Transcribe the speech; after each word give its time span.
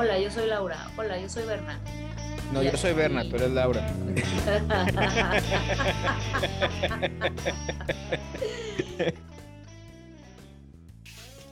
Hola, 0.00 0.18
yo 0.18 0.30
soy 0.30 0.48
Laura. 0.48 0.78
Hola, 0.96 1.20
yo 1.20 1.28
soy 1.28 1.44
Berna. 1.44 1.78
No, 2.54 2.62
yo 2.62 2.74
soy 2.74 2.94
Berna, 2.94 3.28
tú 3.28 3.36
eres 3.36 3.50
Laura. 3.50 3.86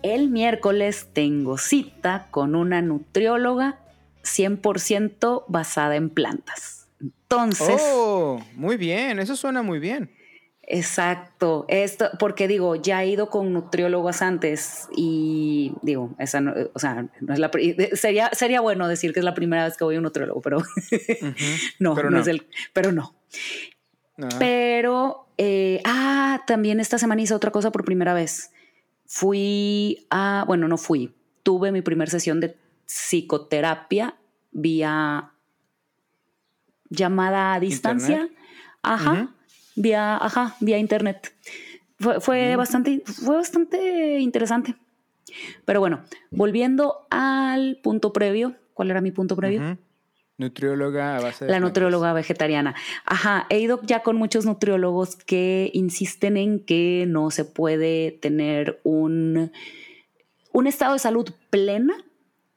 El 0.02 0.30
miércoles 0.30 1.08
tengo 1.12 1.58
cita 1.58 2.28
con 2.30 2.54
una 2.54 2.80
nutrióloga 2.80 3.80
100% 4.22 5.44
basada 5.48 5.96
en 5.96 6.08
plantas. 6.08 6.88
Entonces. 7.02 7.82
Oh, 7.82 8.42
muy 8.54 8.78
bien, 8.78 9.18
eso 9.18 9.36
suena 9.36 9.60
muy 9.60 9.78
bien. 9.78 10.10
Exacto, 10.70 11.64
esto, 11.68 12.10
porque 12.18 12.46
digo, 12.46 12.76
ya 12.76 13.02
he 13.02 13.08
ido 13.08 13.30
con 13.30 13.54
nutriólogos 13.54 14.20
antes 14.20 14.86
y 14.94 15.72
digo, 15.80 16.14
esa 16.18 16.42
no, 16.42 16.52
o 16.74 16.78
sea, 16.78 17.08
no 17.22 17.32
es 17.32 17.38
la, 17.38 17.50
sería, 17.94 18.28
sería 18.34 18.60
bueno 18.60 18.86
decir 18.86 19.14
que 19.14 19.20
es 19.20 19.24
la 19.24 19.32
primera 19.32 19.64
vez 19.64 19.78
que 19.78 19.84
voy 19.84 19.94
a 19.94 19.98
un 19.98 20.04
nutriólogo, 20.04 20.42
pero 20.42 20.62
no, 21.78 21.94
pero 21.94 22.10
no, 22.10 22.20
es 22.20 22.26
el, 22.26 22.46
pero 22.74 22.92
no. 22.92 23.14
Pero, 24.38 25.28
eh, 25.38 25.80
ah, 25.86 26.42
también 26.46 26.80
esta 26.80 26.98
semana 26.98 27.22
hice 27.22 27.32
otra 27.32 27.50
cosa 27.50 27.72
por 27.72 27.86
primera 27.86 28.12
vez. 28.12 28.50
Fui 29.06 30.06
a, 30.10 30.44
bueno, 30.46 30.68
no 30.68 30.76
fui, 30.76 31.14
tuve 31.44 31.72
mi 31.72 31.80
primera 31.80 32.10
sesión 32.10 32.40
de 32.40 32.58
psicoterapia 32.84 34.18
vía 34.50 35.32
llamada 36.90 37.54
a 37.54 37.60
distancia. 37.60 38.28
Ajá 38.82 39.34
vía, 39.78 40.16
ajá, 40.16 40.56
vía 40.60 40.78
internet. 40.78 41.32
Fue, 41.98 42.54
bastante, 42.56 43.02
fue 43.04 43.36
bastante 43.36 44.18
interesante. 44.20 44.76
Pero 45.64 45.80
bueno, 45.80 46.04
volviendo 46.30 47.06
al 47.10 47.78
punto 47.82 48.12
previo, 48.12 48.54
¿cuál 48.74 48.90
era 48.90 49.00
mi 49.00 49.10
punto 49.10 49.34
previo? 49.36 49.78
Nutrióloga 50.36 51.16
a 51.16 51.20
base 51.20 51.44
de 51.44 51.50
La 51.50 51.58
nutrióloga 51.58 52.12
vegetariana. 52.12 52.76
Ajá, 53.04 53.46
he 53.50 53.58
ido 53.58 53.80
ya 53.82 54.04
con 54.04 54.16
muchos 54.16 54.46
nutriólogos 54.46 55.16
que 55.16 55.70
insisten 55.74 56.36
en 56.36 56.64
que 56.64 57.04
no 57.08 57.32
se 57.32 57.44
puede 57.44 58.12
tener 58.12 58.80
un, 58.84 59.50
un 60.52 60.66
estado 60.68 60.92
de 60.92 61.00
salud 61.00 61.28
plena 61.50 61.94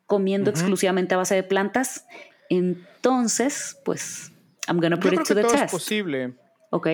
comiendo 0.06 0.52
exclusivamente 0.52 1.16
a 1.16 1.18
base 1.18 1.34
de 1.34 1.44
plantas. 1.44 2.06
Entonces, 2.50 3.80
pues, 3.84 4.32
I'm 4.68 4.80
gonna 4.80 5.00
put 5.00 5.14
it 5.14 5.24
to 5.24 5.34
the 5.34 5.42
test. 5.42 5.56
Es 5.56 5.72
posible. 5.72 6.36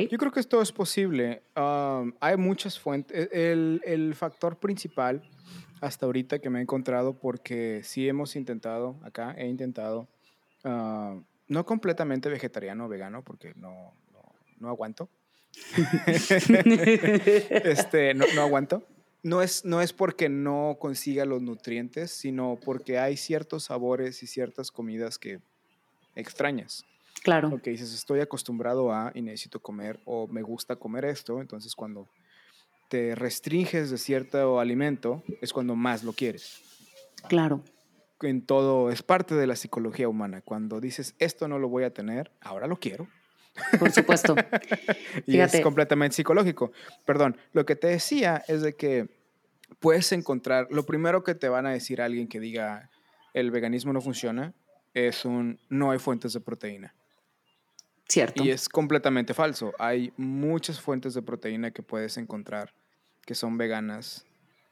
Yo 0.10 0.18
creo 0.18 0.32
que 0.32 0.40
esto 0.40 0.62
es 0.62 0.72
posible. 0.72 1.44
hay 1.56 2.38
muchas 2.38 2.80
fuentes. 2.80 3.30
E, 3.32 3.52
el, 3.86 4.16
factor 4.16 4.58
principal 4.58 5.22
hasta 5.82 6.08
ahorita 6.08 6.40
que 6.40 6.50
me 6.50 6.58
he 6.60 6.62
encontrado, 6.64 7.14
porque 7.14 7.82
sí 7.84 8.10
hemos 8.10 8.36
intentado, 8.36 8.96
acá 9.04 9.36
he 9.38 9.48
intentado, 9.48 10.08
no 10.64 11.66
completamente 11.66 12.28
vegetariano 12.30 12.86
o 12.86 12.90
vegano, 12.90 13.22
porque 13.24 13.54
no, 13.56 13.94
no, 14.60 14.70
aguanto. 14.70 15.10
este, 17.50 18.16
no, 18.16 18.26
no, 18.34 18.42
aguanto. 18.42 18.84
No 19.22 19.44
es, 19.44 19.64
no 19.64 19.82
es 19.82 19.94
porque 19.94 20.30
no 20.30 20.78
consiga 20.80 21.26
los 21.26 21.42
nutrientes, 21.44 22.10
sino 22.12 22.58
porque 22.64 22.98
hay 22.98 23.16
ciertos 23.18 23.66
sabores 23.66 24.24
y 24.24 24.28
ciertas 24.28 24.72
comidas 24.72 25.20
que 25.20 25.40
extrañas. 26.16 26.86
Claro. 27.22 27.50
Porque 27.50 27.72
dices, 27.72 27.94
estoy 27.94 28.20
acostumbrado 28.20 28.92
a 28.94 29.12
y 29.14 29.22
necesito 29.22 29.60
comer 29.60 30.00
o 30.06 30.28
me 30.28 30.42
gusta 30.42 30.76
comer 30.76 31.06
esto. 31.06 31.42
Entonces, 31.42 31.76
cuando 31.76 32.08
te 32.90 33.16
restringes 33.16 33.90
de 33.90 33.98
cierto 33.98 34.60
alimento, 34.60 35.24
es 35.42 35.54
cuando 35.54 35.76
más 35.76 36.04
lo 36.04 36.14
quieres. 36.14 36.62
Claro. 37.28 37.64
En 38.22 38.46
todo, 38.46 38.90
es 38.90 39.04
parte 39.04 39.36
de 39.36 39.48
la 39.48 39.56
psicología 39.56 40.10
humana. 40.10 40.42
Cuando 40.42 40.80
dices, 40.80 41.16
esto 41.20 41.48
no 41.48 41.60
lo 41.60 41.70
voy 41.70 41.84
a 41.84 41.94
tener, 41.94 42.32
ahora 42.42 42.68
lo 42.68 42.80
quiero. 42.80 43.08
Por 43.80 43.92
supuesto. 43.92 44.36
y 45.26 45.40
es 45.40 45.60
completamente 45.62 46.16
psicológico. 46.16 46.72
Perdón, 47.06 47.38
lo 47.54 47.66
que 47.66 47.76
te 47.76 47.88
decía 47.88 48.44
es 48.48 48.62
de 48.62 48.76
que 48.76 49.10
puedes 49.80 50.12
encontrar, 50.12 50.68
lo 50.72 50.86
primero 50.86 51.24
que 51.24 51.36
te 51.36 51.50
van 51.50 51.66
a 51.66 51.72
decir 51.72 52.02
alguien 52.02 52.28
que 52.28 52.40
diga 52.40 52.90
el 53.34 53.52
veganismo 53.52 53.94
no 53.94 54.02
funciona 54.02 54.54
es 54.94 55.26
un 55.26 55.60
no 55.70 55.92
hay 55.92 56.00
fuentes 56.00 56.34
de 56.34 56.40
proteína. 56.40 56.96
Cierto. 58.08 58.44
Y 58.44 58.52
es 58.52 58.70
completamente 58.70 59.34
falso. 59.34 59.74
Hay 59.80 60.14
muchas 60.16 60.80
fuentes 60.80 61.14
de 61.14 61.22
proteína 61.22 61.72
que 61.72 61.84
puedes 61.84 62.18
encontrar 62.18 62.74
que 63.26 63.36
son 63.36 63.58
veganas 63.58 64.26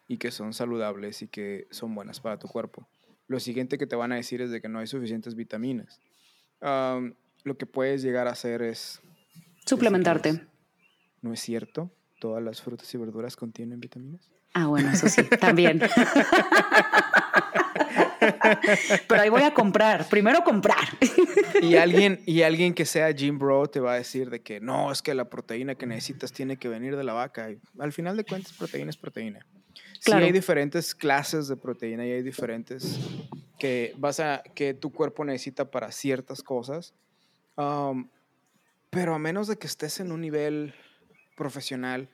y 0.08 0.18
que 0.18 0.32
son 0.32 0.54
saludables 0.54 1.22
y 1.22 1.28
que 1.28 1.68
son 1.72 1.94
buenas 1.94 2.22
para 2.22 2.40
tu 2.40 2.48
cuerpo. 2.48 2.88
Lo 3.28 3.40
siguiente 3.40 3.78
que 3.78 3.88
te 3.88 3.96
van 3.96 4.14
a 4.14 4.16
decir 4.16 4.42
es 4.42 4.52
de 4.52 4.62
que 4.62 4.70
no 4.70 4.80
hay 4.80 4.88
suficientes 4.88 5.36
vitaminas. 5.36 6.00
lo 6.62 7.58
que 7.58 7.66
puedes 7.66 8.02
llegar 8.02 8.28
a 8.28 8.32
hacer 8.32 8.62
es... 8.62 9.02
Suplementarte. 9.66 10.42
no 11.22 11.34
es 11.34 11.42
cierto. 11.42 11.92
Todas 12.20 12.42
las 12.42 12.62
frutas 12.62 12.92
y 12.94 12.98
verduras 12.98 13.36
contienen 13.36 13.80
vitaminas. 13.80 14.32
Ah, 14.54 14.68
bueno, 14.68 14.90
eso 14.90 15.10
sí, 15.10 15.24
también. 15.24 15.82
Pero 19.08 19.22
ahí 19.22 19.30
voy 19.30 19.42
a 19.42 19.54
comprar. 19.54 20.08
Primero 20.10 20.44
comprar. 20.44 20.88
Y 21.62 21.76
alguien, 21.76 22.22
y 22.26 22.42
alguien 22.42 22.74
que 22.74 22.86
sea 22.86 23.14
Jim 23.14 23.38
Bro 23.38 23.68
te 23.68 23.80
va 23.80 23.94
a 23.94 23.96
decir 23.96 24.30
de 24.30 24.42
que 24.42 24.60
no, 24.60 24.92
es 24.92 25.02
que 25.02 25.14
la 25.14 25.30
proteína 25.30 25.76
que 25.76 25.86
necesitas 25.86 26.32
tiene 26.32 26.58
que 26.58 26.68
venir 26.68 26.96
de 26.96 27.04
la 27.04 27.14
vaca. 27.14 27.52
Y 27.52 27.60
al 27.80 27.94
final 27.94 28.18
de 28.18 28.24
cuentas, 28.24 28.54
proteína 28.54 28.90
es 28.90 28.98
proteína. 28.98 29.46
Claro. 30.04 30.22
Sí 30.22 30.28
hay 30.28 30.32
diferentes 30.32 30.94
clases 30.94 31.48
de 31.48 31.56
proteína 31.56 32.06
y 32.06 32.12
hay 32.12 32.22
diferentes 32.22 33.00
que 33.58 33.94
vas 33.98 34.20
a 34.20 34.44
que 34.54 34.74
tu 34.74 34.92
cuerpo 34.92 35.26
necesita 35.26 35.70
para 35.70 35.92
ciertas 35.92 36.44
cosas. 36.44 36.94
Um, 37.58 38.10
pero 38.90 39.14
a 39.14 39.20
menos 39.20 39.48
de 39.48 39.58
que 39.58 39.68
estés 39.68 40.00
en 40.00 40.12
un 40.12 40.22
nivel 40.22 40.74
profesional 41.36 42.10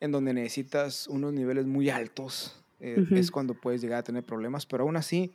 en 0.00 0.12
donde 0.12 0.34
necesitas 0.34 1.06
unos 1.08 1.32
niveles 1.32 1.66
muy 1.66 1.88
altos 1.88 2.63
eh, 2.80 3.06
es 3.12 3.30
cuando 3.30 3.54
puedes 3.54 3.80
llegar 3.80 4.00
a 4.00 4.02
tener 4.02 4.24
problemas, 4.24 4.66
pero 4.66 4.84
aún 4.84 4.96
así 4.96 5.34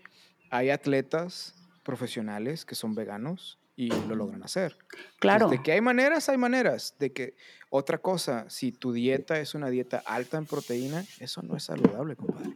hay 0.49 0.69
atletas 0.69 1.55
profesionales 1.83 2.65
que 2.65 2.75
son 2.75 2.95
veganos 2.95 3.57
y 3.75 3.89
lo 4.07 4.15
logran 4.15 4.43
hacer. 4.43 4.75
Claro. 5.19 5.47
de 5.47 5.63
que 5.63 5.71
hay 5.71 5.81
maneras, 5.81 6.27
hay 6.27 6.37
maneras. 6.37 6.95
De 6.99 7.11
que 7.11 7.35
otra 7.69 7.97
cosa, 7.97 8.49
si 8.49 8.73
tu 8.73 8.91
dieta 8.91 9.39
es 9.39 9.55
una 9.55 9.69
dieta 9.69 10.03
alta 10.05 10.37
en 10.37 10.45
proteína, 10.45 11.05
eso 11.19 11.41
no 11.43 11.55
es 11.55 11.63
saludable, 11.63 12.17
compadre. 12.17 12.55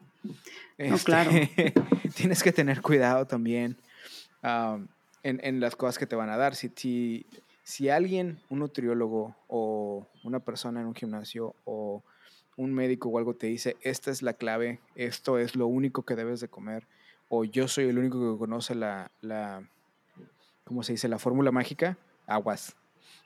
No, 0.77 0.97
claro. 0.97 1.31
Este, 1.31 1.73
tienes 2.15 2.43
que 2.43 2.51
tener 2.51 2.81
cuidado 2.81 3.25
también 3.25 3.77
en, 4.43 4.89
en, 5.23 5.59
las 5.61 5.77
cosas 5.77 5.97
que 5.97 6.07
te 6.07 6.17
van 6.17 6.29
a 6.29 6.35
dar. 6.35 6.55
Si, 6.55 6.71
si, 6.75 7.25
si 7.63 7.89
alguien, 7.89 8.39
un 8.49 8.59
nutriólogo 8.59 9.35
o 9.47 10.05
una 10.23 10.41
persona 10.41 10.81
en 10.81 10.87
un 10.87 10.95
gimnasio 10.95 11.55
o 11.63 12.03
un 12.57 12.73
médico 12.73 13.09
o 13.09 13.17
algo 13.17 13.35
te 13.35 13.47
dice, 13.47 13.77
esta 13.81 14.11
es 14.11 14.21
la 14.21 14.33
clave, 14.33 14.79
esto 14.95 15.37
es 15.37 15.55
lo 15.55 15.67
único 15.67 16.03
que 16.03 16.15
debes 16.15 16.39
de 16.39 16.47
comer, 16.47 16.87
o 17.29 17.45
yo 17.45 17.67
soy 17.67 17.85
el 17.85 17.97
único 17.97 18.33
que 18.33 18.37
conoce 18.37 18.75
la, 18.75 19.11
la 19.21 19.63
¿cómo 20.63 20.83
se 20.83 20.93
dice? 20.93 21.07
La 21.07 21.19
fórmula 21.19 21.51
mágica, 21.51 21.97
aguas. 22.27 22.75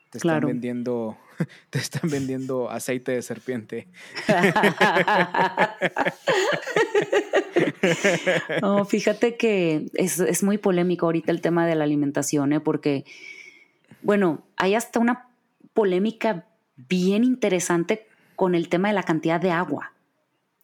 Te 0.10 0.20
están 0.20 0.40
vendiendo, 0.40 1.18
te 1.70 1.80
están 1.80 2.10
vendiendo 2.10 2.70
aceite 2.70 3.12
de 3.12 3.22
serpiente. 3.22 3.90
no, 8.62 8.86
fíjate 8.86 9.36
que 9.36 9.88
es, 9.94 10.22
es, 10.22 10.44
muy 10.44 10.58
polémico 10.58 11.08
ahorita 11.08 11.34
el 11.34 11.42
tema 11.42 11.68
de 11.68 11.76
la 11.76 11.84
alimentación, 11.84 12.54
¿eh? 12.54 12.62
porque, 12.62 13.04
bueno, 14.02 14.48
hay 14.56 14.76
hasta 14.76 15.00
una 15.00 15.28
polémica 15.74 16.46
bien 16.78 17.26
interesante 17.26 18.08
con 18.38 18.56
el 18.56 18.70
tema 18.70 18.88
de 18.88 18.94
la 18.94 19.04
cantidad 19.04 19.42
de 19.42 19.52
agua. 19.52 19.92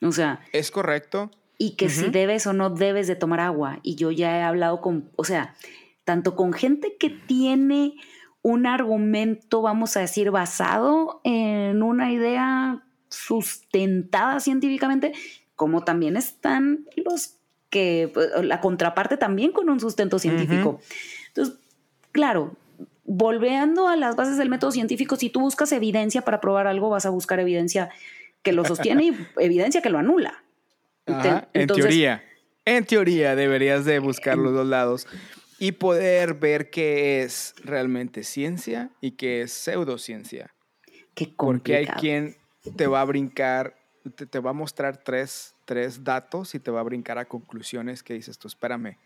O 0.01 0.13
sea. 0.13 0.39
Es 0.53 0.71
correcto. 0.71 1.31
Y 1.57 1.75
que 1.75 1.89
si 1.89 2.09
debes 2.09 2.47
o 2.47 2.53
no 2.53 2.69
debes 2.69 3.07
de 3.07 3.15
tomar 3.15 3.41
agua. 3.41 3.79
Y 3.83 3.95
yo 3.95 4.11
ya 4.11 4.37
he 4.37 4.41
hablado 4.43 4.79
con, 4.79 5.09
o 5.15 5.23
sea, 5.25 5.55
tanto 6.05 6.35
con 6.35 6.53
gente 6.53 6.95
que 6.97 7.09
tiene 7.09 7.95
un 8.41 8.67
argumento, 8.67 9.61
vamos 9.61 9.97
a 9.97 10.01
decir, 10.01 10.29
basado 10.29 11.19
en 11.23 11.81
una 11.81 12.11
idea 12.11 12.83
sustentada 13.09 14.39
científicamente, 14.39 15.13
como 15.55 15.83
también 15.83 16.15
están 16.15 16.85
los 16.95 17.37
que, 17.69 18.11
pues, 18.13 18.29
la 18.43 18.61
contraparte 18.61 19.17
también 19.17 19.51
con 19.51 19.69
un 19.69 19.79
sustento 19.79 20.19
científico. 20.19 20.79
Entonces, 21.29 21.55
claro, 22.11 22.55
volviendo 23.05 23.87
a 23.87 23.95
las 23.95 24.15
bases 24.15 24.37
del 24.37 24.49
método 24.49 24.71
científico, 24.71 25.15
si 25.15 25.29
tú 25.29 25.41
buscas 25.41 25.71
evidencia 25.71 26.21
para 26.23 26.39
probar 26.41 26.67
algo, 26.67 26.89
vas 26.89 27.05
a 27.05 27.09
buscar 27.09 27.39
evidencia 27.39 27.89
que 28.41 28.53
lo 28.53 28.65
sostiene 28.65 29.05
y 29.05 29.27
evidencia 29.37 29.81
que 29.81 29.89
lo 29.89 29.97
anula. 29.97 30.43
en 31.05 31.67
teoría, 31.67 32.23
en 32.65 32.85
teoría 32.85 33.35
deberías 33.35 33.85
de 33.85 33.99
buscar 33.99 34.37
los 34.37 34.53
dos 34.53 34.67
lados 34.67 35.07
y 35.59 35.73
poder 35.73 36.35
ver 36.35 36.69
qué 36.69 37.21
es 37.21 37.55
realmente 37.63 38.23
ciencia 38.23 38.89
y 39.01 39.11
qué 39.11 39.41
es 39.41 39.53
pseudociencia. 39.53 40.53
Qué 41.13 41.31
Porque 41.37 41.75
hay 41.75 41.85
quien 41.85 42.35
te 42.75 42.87
va 42.87 43.01
a 43.01 43.05
brincar, 43.05 43.75
te, 44.15 44.25
te, 44.25 44.39
va 44.39 44.49
a 44.49 44.53
mostrar 44.53 44.97
tres, 44.97 45.55
tres 45.65 46.03
datos 46.03 46.55
y 46.55 46.59
te 46.59 46.71
va 46.71 46.79
a 46.79 46.83
brincar 46.83 47.17
a 47.17 47.25
conclusiones 47.25 48.01
que 48.01 48.13
dices 48.13 48.39
tú, 48.39 48.47
espérame, 48.47 48.97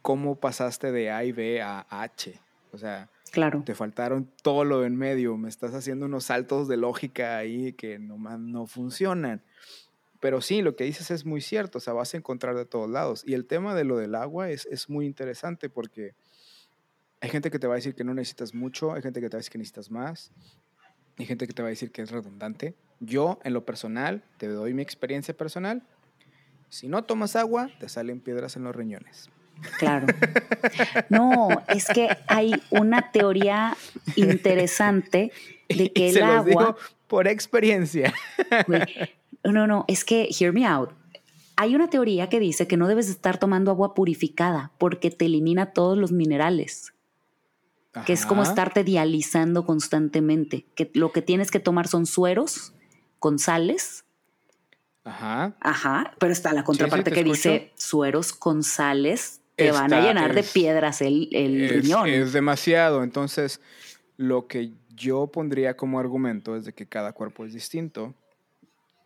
cómo 0.00 0.36
pasaste 0.36 0.92
de 0.92 1.10
A 1.10 1.24
y 1.24 1.32
B 1.32 1.60
a 1.60 1.86
H. 1.90 2.40
O 2.72 2.78
sea, 2.78 3.10
claro. 3.30 3.62
te 3.64 3.74
faltaron 3.74 4.30
todo 4.42 4.64
lo 4.64 4.84
en 4.84 4.96
medio. 4.96 5.36
Me 5.36 5.48
estás 5.48 5.74
haciendo 5.74 6.06
unos 6.06 6.24
saltos 6.24 6.68
de 6.68 6.76
lógica 6.76 7.38
ahí 7.38 7.72
que 7.72 7.98
no, 7.98 8.18
no 8.38 8.66
funcionan. 8.66 9.42
Pero 10.20 10.40
sí, 10.40 10.62
lo 10.62 10.74
que 10.74 10.84
dices 10.84 11.10
es 11.10 11.24
muy 11.24 11.40
cierto, 11.40 11.78
o 11.78 11.80
sea, 11.80 11.92
vas 11.92 12.12
a 12.14 12.16
encontrar 12.16 12.56
de 12.56 12.64
todos 12.64 12.90
lados. 12.90 13.22
Y 13.24 13.34
el 13.34 13.46
tema 13.46 13.74
de 13.74 13.84
lo 13.84 13.96
del 13.96 14.14
agua 14.14 14.50
es, 14.50 14.66
es 14.66 14.88
muy 14.88 15.06
interesante 15.06 15.70
porque 15.70 16.14
hay 17.20 17.30
gente 17.30 17.50
que 17.50 17.58
te 17.58 17.66
va 17.66 17.74
a 17.74 17.76
decir 17.76 17.94
que 17.94 18.04
no 18.04 18.14
necesitas 18.14 18.54
mucho, 18.54 18.92
hay 18.92 19.02
gente 19.02 19.20
que 19.20 19.28
te 19.28 19.36
va 19.36 19.38
a 19.38 19.40
decir 19.40 19.52
que 19.52 19.58
necesitas 19.58 19.90
más, 19.90 20.32
hay 21.18 21.26
gente 21.26 21.46
que 21.46 21.52
te 21.52 21.62
va 21.62 21.68
a 21.68 21.70
decir 21.70 21.90
que 21.92 22.02
es 22.02 22.10
redundante. 22.10 22.74
Yo, 23.00 23.38
en 23.44 23.52
lo 23.52 23.64
personal, 23.64 24.24
te 24.38 24.48
doy 24.48 24.74
mi 24.74 24.82
experiencia 24.82 25.36
personal. 25.36 25.82
Si 26.68 26.88
no 26.88 27.04
tomas 27.04 27.36
agua, 27.36 27.70
te 27.78 27.88
salen 27.88 28.20
piedras 28.20 28.56
en 28.56 28.64
los 28.64 28.74
riñones. 28.74 29.30
Claro. 29.78 30.06
No, 31.08 31.48
es 31.68 31.86
que 31.86 32.08
hay 32.26 32.52
una 32.70 33.10
teoría 33.12 33.76
interesante 34.16 35.32
de 35.68 35.92
que 35.94 36.10
el 36.10 36.22
agua. 36.22 36.76
por 37.06 37.28
experiencia. 37.28 38.12
No, 39.44 39.66
no, 39.66 39.84
es 39.88 40.04
que, 40.04 40.28
hear 40.38 40.52
me 40.52 40.66
out. 40.66 40.90
Hay 41.56 41.74
una 41.74 41.90
teoría 41.90 42.28
que 42.28 42.38
dice 42.38 42.68
que 42.68 42.76
no 42.76 42.86
debes 42.86 43.08
estar 43.08 43.38
tomando 43.38 43.70
agua 43.70 43.94
purificada 43.94 44.72
porque 44.78 45.10
te 45.10 45.26
elimina 45.26 45.72
todos 45.72 45.98
los 45.98 46.12
minerales. 46.12 46.92
Que 48.06 48.12
es 48.12 48.26
como 48.26 48.44
estarte 48.44 48.84
dializando 48.84 49.66
constantemente. 49.66 50.66
Que 50.76 50.88
lo 50.94 51.10
que 51.10 51.20
tienes 51.20 51.50
que 51.50 51.58
tomar 51.58 51.88
son 51.88 52.06
sueros 52.06 52.72
con 53.18 53.40
sales. 53.40 54.04
Ajá. 55.02 55.56
Ajá. 55.60 56.12
Pero 56.20 56.32
está 56.32 56.52
la 56.52 56.62
contraparte 56.62 57.10
que 57.10 57.24
dice 57.24 57.72
sueros 57.74 58.32
con 58.32 58.62
sales 58.62 59.40
te 59.58 59.72
van 59.72 59.92
a 59.92 60.00
llenar 60.00 60.34
de 60.34 60.42
piedras 60.42 61.02
el, 61.02 61.28
el 61.32 61.68
riñón. 61.68 62.08
Es 62.08 62.32
demasiado. 62.32 63.02
Entonces, 63.02 63.60
lo 64.16 64.46
que 64.46 64.72
yo 64.94 65.26
pondría 65.26 65.76
como 65.76 65.98
argumento 65.98 66.56
es 66.56 66.64
de 66.64 66.72
que 66.72 66.86
cada 66.86 67.12
cuerpo 67.12 67.44
es 67.44 67.52
distinto 67.52 68.14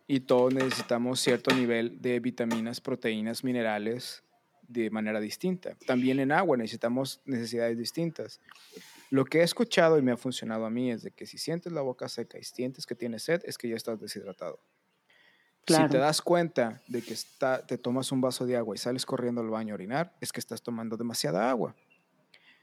y 0.07 0.21
todos 0.21 0.53
necesitamos 0.53 1.19
cierto 1.19 1.53
nivel 1.55 2.01
de 2.01 2.19
vitaminas, 2.19 2.81
proteínas, 2.81 3.43
minerales 3.43 4.23
de 4.67 4.89
manera 4.89 5.19
distinta. 5.19 5.75
También 5.85 6.19
en 6.19 6.31
agua 6.31 6.57
necesitamos 6.57 7.21
necesidades 7.25 7.77
distintas. 7.77 8.39
Lo 9.09 9.25
que 9.25 9.39
he 9.39 9.43
escuchado 9.43 9.97
y 9.97 10.01
me 10.01 10.11
ha 10.11 10.17
funcionado 10.17 10.65
a 10.65 10.69
mí 10.69 10.91
es 10.91 11.03
de 11.03 11.11
que 11.11 11.25
si 11.25 11.37
sientes 11.37 11.71
la 11.71 11.81
boca 11.81 12.09
seca 12.09 12.39
y 12.39 12.43
sientes 12.43 12.85
que 12.85 12.95
tienes 12.95 13.23
sed, 13.23 13.41
es 13.45 13.57
que 13.57 13.69
ya 13.69 13.75
estás 13.75 13.99
deshidratado. 13.99 14.59
Si 15.65 15.87
te 15.87 15.97
das 15.97 16.21
cuenta 16.21 16.81
de 16.87 17.01
que 17.01 17.13
está, 17.13 17.65
te 17.65 17.77
tomas 17.77 18.11
un 18.11 18.19
vaso 18.19 18.45
de 18.45 18.57
agua 18.57 18.75
y 18.75 18.77
sales 18.77 19.05
corriendo 19.05 19.41
al 19.41 19.49
baño 19.49 19.73
a 19.73 19.75
orinar, 19.75 20.13
es 20.19 20.31
que 20.31 20.39
estás 20.39 20.61
tomando 20.61 20.97
demasiada 20.97 21.49
agua. 21.49 21.75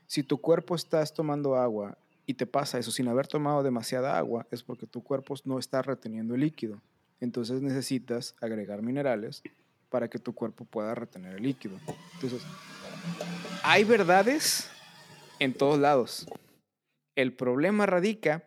Si 0.07 0.23
tu 0.23 0.39
cuerpo 0.39 0.75
estás 0.75 1.15
tomando 1.15 1.57
agua 1.57 1.97
y 2.27 2.35
te 2.35 2.47
pasa 2.47 2.79
eso 2.79 2.91
sin 2.91 3.09
haber 3.09 3.27
tomado 3.27 3.63
demasiada 3.63 4.19
agua, 4.19 4.47
es 4.51 4.63
porque 4.63 4.87
tu 4.87 5.03
cuerpo 5.03 5.35
no 5.45 5.59
está 5.59 5.81
reteniendo 5.81 6.35
el 6.35 6.41
líquido. 6.41 6.83
Entonces 7.21 7.63
necesitas 7.63 8.35
agregar 8.41 8.83
minerales 8.83 9.43
para 9.89 10.09
que 10.09 10.19
tu 10.19 10.35
cuerpo 10.35 10.65
pueda 10.65 10.95
retener 10.95 11.37
el 11.37 11.43
líquido. 11.43 11.79
Entonces, 12.15 12.43
hay 13.63 13.85
verdades 13.85 14.71
en 15.39 15.55
todos 15.55 15.79
lados. 15.79 16.27
El 17.17 17.33
problema 17.33 17.87
radica 17.87 18.45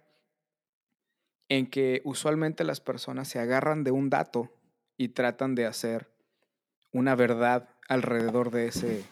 en 1.58 1.68
que 1.68 2.02
usualmente 2.04 2.64
las 2.64 2.80
personas 2.80 3.28
se 3.28 3.38
agarran 3.38 3.84
de 3.84 3.92
un 3.92 4.10
dato 4.10 4.52
y 4.98 5.10
tratan 5.10 5.54
de 5.54 5.68
hacer 5.68 6.10
una 6.92 7.14
verdad 7.14 7.70
alrededor 7.88 8.50
de 8.50 8.68
ese 8.68 9.06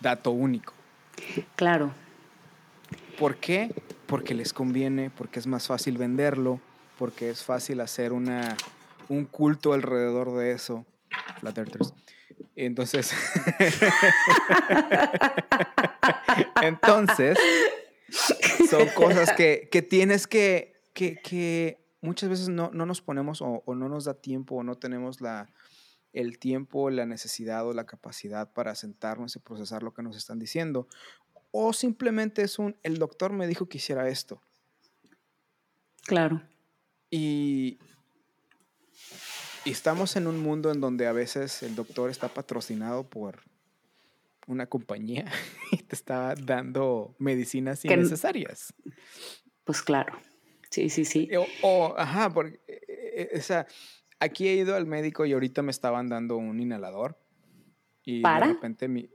dato 0.00 0.32
único. 0.32 0.72
Claro. 1.54 1.92
¿Por 3.16 3.36
qué? 3.36 3.72
Porque 4.08 4.34
les 4.34 4.52
conviene, 4.52 5.10
porque 5.10 5.38
es 5.38 5.46
más 5.46 5.68
fácil 5.68 5.96
venderlo, 5.96 6.60
porque 6.98 7.30
es 7.30 7.44
fácil 7.44 7.80
hacer 7.80 8.12
una 8.12 8.56
un 9.08 9.24
culto 9.24 9.72
alrededor 9.72 10.36
de 10.36 10.50
eso. 10.50 10.84
Flat 11.38 11.58
Earthers. 11.58 11.94
Entonces, 12.56 13.12
entonces, 16.62 17.38
son 18.68 18.88
cosas 18.96 19.32
que, 19.32 19.68
tienes 19.88 20.26
que, 20.26 20.80
que, 20.92 21.78
muchas 22.04 22.28
veces 22.28 22.48
no, 22.48 22.70
nos 22.70 23.00
ponemos 23.00 23.40
o, 23.42 23.62
no 23.66 23.88
nos 23.88 24.04
da 24.04 24.14
tiempo 24.14 24.56
o 24.56 24.62
no 24.62 24.76
tenemos 24.76 25.20
la, 25.20 25.50
el 26.12 26.38
tiempo, 26.38 26.90
la 26.90 27.06
necesidad 27.06 27.66
o 27.66 27.72
la 27.72 27.86
capacidad 27.86 28.52
para 28.52 28.74
sentarnos 28.74 29.34
y 29.36 29.40
procesar 29.40 29.82
lo 29.82 29.94
que 29.94 30.02
nos 30.02 30.16
están 30.16 30.38
diciendo. 30.38 30.86
O 31.50 31.72
simplemente 31.72 32.42
es 32.42 32.58
un, 32.58 32.76
el 32.82 32.98
doctor 32.98 33.32
me 33.32 33.46
dijo 33.46 33.68
que 33.68 33.78
hiciera 33.78 34.08
esto. 34.08 34.40
Claro. 36.02 36.42
Y, 37.10 37.78
y 39.64 39.70
estamos 39.70 40.16
en 40.16 40.26
un 40.26 40.40
mundo 40.40 40.70
en 40.70 40.80
donde 40.80 41.06
a 41.06 41.12
veces 41.12 41.62
el 41.62 41.74
doctor 41.74 42.10
está 42.10 42.28
patrocinado 42.28 43.08
por 43.08 43.42
una 44.46 44.66
compañía 44.66 45.30
y 45.72 45.78
te 45.78 45.94
está 45.94 46.34
dando 46.34 47.14
medicinas 47.18 47.84
innecesarias. 47.84 48.74
Pues 49.64 49.80
claro. 49.80 50.18
Sí, 50.74 50.90
sí, 50.90 51.04
sí. 51.04 51.30
O, 51.62 51.94
ajá, 51.96 52.30
porque, 52.30 52.60
eh, 52.66 52.80
eh, 52.88 53.38
o 53.38 53.40
sea, 53.40 53.64
aquí 54.18 54.48
he 54.48 54.54
ido 54.54 54.74
al 54.74 54.86
médico 54.86 55.24
y 55.24 55.32
ahorita 55.32 55.62
me 55.62 55.70
estaban 55.70 56.08
dando 56.08 56.36
un 56.36 56.58
inhalador. 56.58 57.16
Y 58.02 58.22
¿Para? 58.22 58.48
de 58.48 58.54
repente 58.54 58.88
mi... 58.88 59.08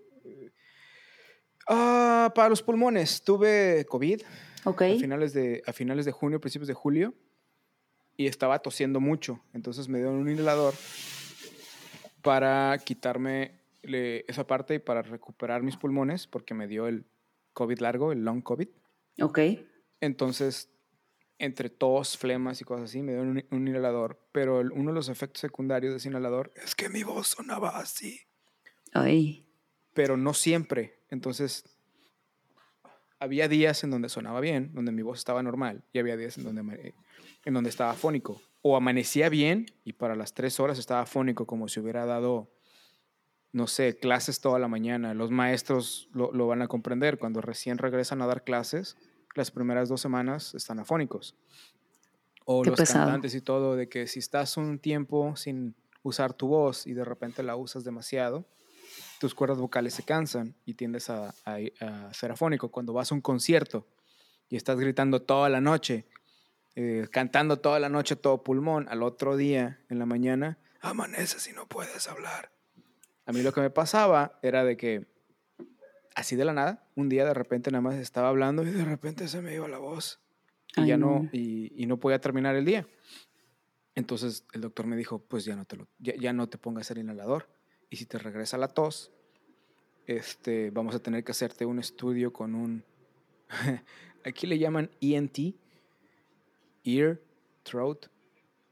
Ah, 1.68 2.32
para 2.34 2.48
los 2.48 2.64
pulmones. 2.64 3.22
Tuve 3.24 3.86
COVID. 3.90 4.22
Ok. 4.64 4.82
A 4.84 5.00
finales, 5.00 5.34
de, 5.34 5.62
a 5.66 5.74
finales 5.74 6.06
de 6.06 6.14
junio, 6.14 6.40
principios 6.40 6.70
de 6.70 6.74
julio 6.74 7.14
y 8.16 8.28
estaba 8.28 8.60
tosiendo 8.60 9.02
mucho. 9.02 9.44
Entonces 9.52 9.90
me 9.90 9.98
dieron 9.98 10.16
un 10.16 10.30
inhalador 10.30 10.74
para 12.22 12.78
quitarme 12.86 13.60
esa 13.82 14.48
parte 14.48 14.76
y 14.76 14.80
para 14.80 15.02
recuperar 15.02 15.62
mis 15.62 15.76
pulmones, 15.76 16.26
porque 16.26 16.54
me 16.54 16.68
dio 16.68 16.88
el 16.88 17.06
COVID 17.52 17.80
largo, 17.80 18.14
el 18.14 18.24
long 18.24 18.42
COVID. 18.42 18.70
Ok. 19.22 19.40
Entonces, 20.00 20.70
entre 21.40 21.70
tos, 21.70 22.18
flemas 22.18 22.62
y 22.62 22.66
cosas 22.66 22.90
así, 22.90 23.02
me 23.02 23.14
dieron 23.14 23.44
un, 23.50 23.68
inhalador. 23.68 24.20
Pero 24.32 24.60
uno 24.60 24.92
de 24.92 24.96
los 24.96 25.10
efectos 25.10 25.42
secundarios 25.42 25.94
de 25.94 25.98
ese 25.98 26.10
inhalador 26.10 26.52
es 26.56 26.76
que 26.76 26.90
mi 26.90 27.04
voz 27.04 27.30
sonaba 27.30 27.80
así. 27.80 28.22
Ay. 28.94 29.48
Pero 29.94 30.18
no 30.18 30.34
siempre. 30.34 31.00
Entonces, 31.10 31.64
había 33.20 33.48
días 33.48 33.84
en 33.84 33.90
donde 33.90 34.10
sonaba 34.10 34.42
bien, 34.42 34.72
donde 34.74 34.92
mi 34.92 35.02
voz 35.02 35.20
estaba 35.20 35.42
normal, 35.42 35.84
y 35.94 36.00
había 36.00 36.18
días 36.18 36.38
en 36.38 36.44
donde 36.44 36.94
en 37.46 37.54
donde 37.54 37.70
estaba 37.70 37.94
fónico. 37.94 38.42
O 38.62 38.76
amanecía 38.76 39.30
bien 39.30 39.68
y 39.84 39.94
para 39.94 40.16
las 40.16 40.34
tres 40.34 40.60
horas 40.60 40.80
estaba 40.80 41.06
fónico, 41.06 41.46
como 41.46 41.68
si 41.68 41.80
hubiera 41.80 42.06
dado, 42.06 42.52
no 43.52 43.68
sé, 43.68 43.98
clases 43.98 44.42
toda 44.42 44.60
la 44.60 44.68
mañana. 44.68 45.14
Los 45.14 45.32
maestros 45.32 46.10
lo, 46.14 46.48
van 46.48 46.62
a 46.62 46.68
comprender. 46.68 47.18
Cuando 47.18 47.42
recién 47.42 47.78
regresan 47.78 48.22
a 48.22 48.28
dar 48.28 48.44
clases, 48.44 48.98
las 49.36 49.52
primeras 49.52 49.90
dos 49.90 50.02
semanas 50.02 50.54
están 50.56 50.80
afónicos. 50.80 51.36
O 52.46 52.64
los 52.64 52.80
cantantes 52.80 53.36
y 53.36 53.42
todo, 53.42 53.76
de 53.76 53.88
que 53.88 54.08
si 54.08 54.20
estás 54.20 54.58
un 54.58 54.80
tiempo 54.80 55.36
sin 55.36 55.76
usar 56.02 56.34
tu 56.34 56.48
voz 56.48 56.88
y 56.88 56.94
de 56.94 57.06
repente 57.06 57.44
la 57.44 57.56
usas 57.56 57.84
demasiado, 57.84 58.46
tus 59.20 59.36
cuerdas 59.36 59.60
vocales 59.60 59.94
se 59.94 60.04
cansan 60.04 60.56
y 60.66 60.74
tiendes 60.74 61.10
a, 61.10 61.34
a 61.46 62.14
ser 62.14 62.32
afónico. 62.32 62.70
Cuando 62.70 62.94
vas 62.94 63.12
a 63.12 63.16
un 63.16 63.22
concierto 63.22 63.88
y 64.50 64.56
estás 64.56 64.80
gritando 64.80 65.22
toda 65.22 65.50
la 65.50 65.62
noche 65.62 66.08
eh, 66.82 67.10
cantando 67.12 67.60
toda 67.60 67.78
la 67.80 67.90
noche, 67.90 68.16
todo 68.16 68.42
pulmón, 68.42 68.88
al 68.90 69.04
otro 69.04 69.36
día, 69.36 69.82
en 69.90 70.00
la 70.00 70.06
mañana, 70.06 70.58
amaneces 70.80 71.46
y 71.48 71.52
no 71.52 71.68
puedes 71.68 72.08
hablar. 72.08 72.52
A 73.26 73.34
mí 73.34 73.42
lo 73.42 73.52
que 73.52 73.60
me 73.60 73.70
pasaba 73.70 74.40
era 74.42 74.64
de 74.64 74.78
que, 74.78 75.06
así 76.16 76.36
de 76.36 76.46
la 76.46 76.54
nada, 76.54 76.88
un 76.96 77.10
día 77.10 77.26
de 77.26 77.34
repente 77.34 77.72
nada 77.72 77.82
más 77.82 77.96
estaba 77.96 78.30
hablando 78.30 78.64
y 78.64 78.72
de 78.72 78.86
repente 78.86 79.28
se 79.28 79.42
me 79.42 79.54
iba 79.54 79.68
la 79.68 79.78
voz. 79.78 80.20
Y 80.76 80.86
ya 80.86 80.98
no, 80.98 81.28
y, 81.32 81.86
no 81.88 81.98
podía 81.98 82.20
terminar 82.20 82.56
el 82.56 82.66
día. 82.66 82.88
Entonces 83.96 84.46
el 84.54 84.62
doctor 84.62 84.86
me 84.86 84.96
dijo, 84.96 85.20
pues 85.20 85.44
ya 85.46 85.56
no 85.56 85.66
te, 85.66 85.78
lo, 85.78 85.88
ya, 85.98 86.32
no 86.34 86.48
te 86.48 86.58
pongas 86.58 86.90
el 86.92 87.00
inhalador. 87.00 87.50
Y 87.90 87.98
si 87.98 88.06
te 88.06 88.20
regresa 88.20 88.58
la 88.58 88.68
tos, 88.68 89.12
este, 90.06 90.70
vamos 90.70 90.96
a 90.96 91.00
tener 91.00 91.24
que 91.24 91.32
hacerte 91.32 91.66
un 91.66 91.80
estudio 91.80 92.32
con 92.32 92.56
un, 92.56 92.84
aquí 94.24 94.46
le 94.46 94.60
llaman 94.60 94.92
ENT, 95.02 95.56
ear, 96.84 97.20
throat, 97.64 98.06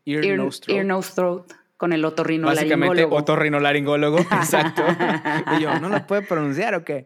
ear, 0.06 0.38
nose, 0.38 0.62
throat. 0.62 0.76
Ear, 0.78 0.86
nose, 0.86 1.14
throat. 1.14 1.54
Con 1.78 1.94
el 1.94 2.04
otorrinolaringólogo. 2.04 2.86
Básicamente, 2.90 3.16
otorrinolaringólogo. 3.16 4.20
exacto. 4.32 4.84
y 5.58 5.62
yo, 5.62 5.80
¿no 5.80 5.90
lo 5.90 6.08
puede 6.08 6.24
pronunciar 6.24 6.74
o 6.76 6.84
qué? 6.84 7.06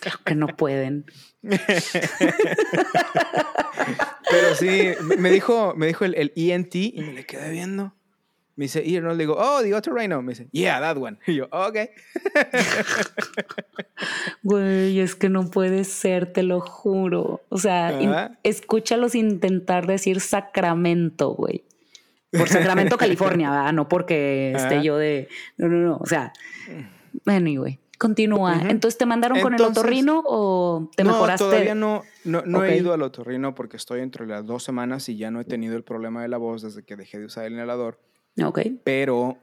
Claro 0.00 0.18
que 0.24 0.34
no 0.34 0.48
pueden. 0.48 1.04
Pero 4.30 4.54
sí, 4.54 4.88
me 5.18 5.30
dijo, 5.30 5.74
me 5.76 5.86
dijo 5.86 6.04
el, 6.04 6.14
el 6.14 6.32
ENT 6.34 6.74
y 6.74 7.02
me 7.02 7.12
le 7.12 7.26
quedé 7.26 7.50
viendo. 7.50 7.94
Me 8.56 8.64
dice, 8.64 8.82
y 8.84 9.00
no 9.00 9.10
le 9.10 9.16
digo, 9.16 9.36
oh, 9.38 9.62
the 9.62 9.74
other 9.74 9.94
rhino. 9.94 10.20
Me 10.20 10.32
dice, 10.32 10.48
yeah, 10.52 10.80
that 10.80 10.98
one. 10.98 11.18
Y 11.26 11.36
yo, 11.36 11.48
ok. 11.50 11.76
Güey, 14.42 15.00
es 15.00 15.14
que 15.14 15.30
no 15.30 15.50
puede 15.50 15.84
ser, 15.84 16.30
te 16.30 16.42
lo 16.42 16.60
juro. 16.60 17.40
O 17.48 17.56
sea, 17.56 18.36
escúchalos 18.42 19.14
intentar 19.14 19.86
decir 19.86 20.20
Sacramento, 20.20 21.30
güey. 21.30 21.64
Por 22.30 22.48
Sacramento, 22.48 22.96
California, 22.96 23.50
¿verdad? 23.50 23.72
No 23.72 23.88
porque 23.88 24.52
esté 24.52 24.82
yo 24.82 24.96
de. 24.96 25.28
No, 25.56 25.68
no, 25.68 25.78
no. 25.78 25.96
O 25.96 26.06
sea, 26.06 26.32
anyway. 27.26 27.78
Continúa. 28.00 28.62
Entonces, 28.70 28.96
¿te 28.96 29.04
mandaron 29.04 29.40
con 29.40 29.52
el 29.52 29.60
otorrino 29.60 30.22
o 30.24 30.90
te 30.96 31.04
no, 31.04 31.10
mejoraste? 31.10 31.44
Todavía 31.44 31.74
no, 31.74 32.02
no, 32.24 32.64
he 32.64 32.78
ido 32.78 32.94
al 32.94 33.02
otorrino 33.02 33.54
porque 33.54 33.76
estoy 33.76 34.00
entre 34.00 34.26
las 34.26 34.46
dos 34.46 34.64
semanas 34.64 35.06
y 35.10 35.18
ya 35.18 35.30
no 35.30 35.38
he 35.38 35.44
tenido 35.44 35.76
el 35.76 35.84
problema 35.84 36.22
de 36.22 36.28
la 36.28 36.38
voz 36.38 36.62
desde 36.62 36.82
que 36.82 36.96
dejé 36.96 37.18
de 37.18 37.26
usar 37.26 37.44
el 37.44 37.52
inhalador. 37.52 38.00
Ok. 38.42 38.60
Pero 38.84 39.36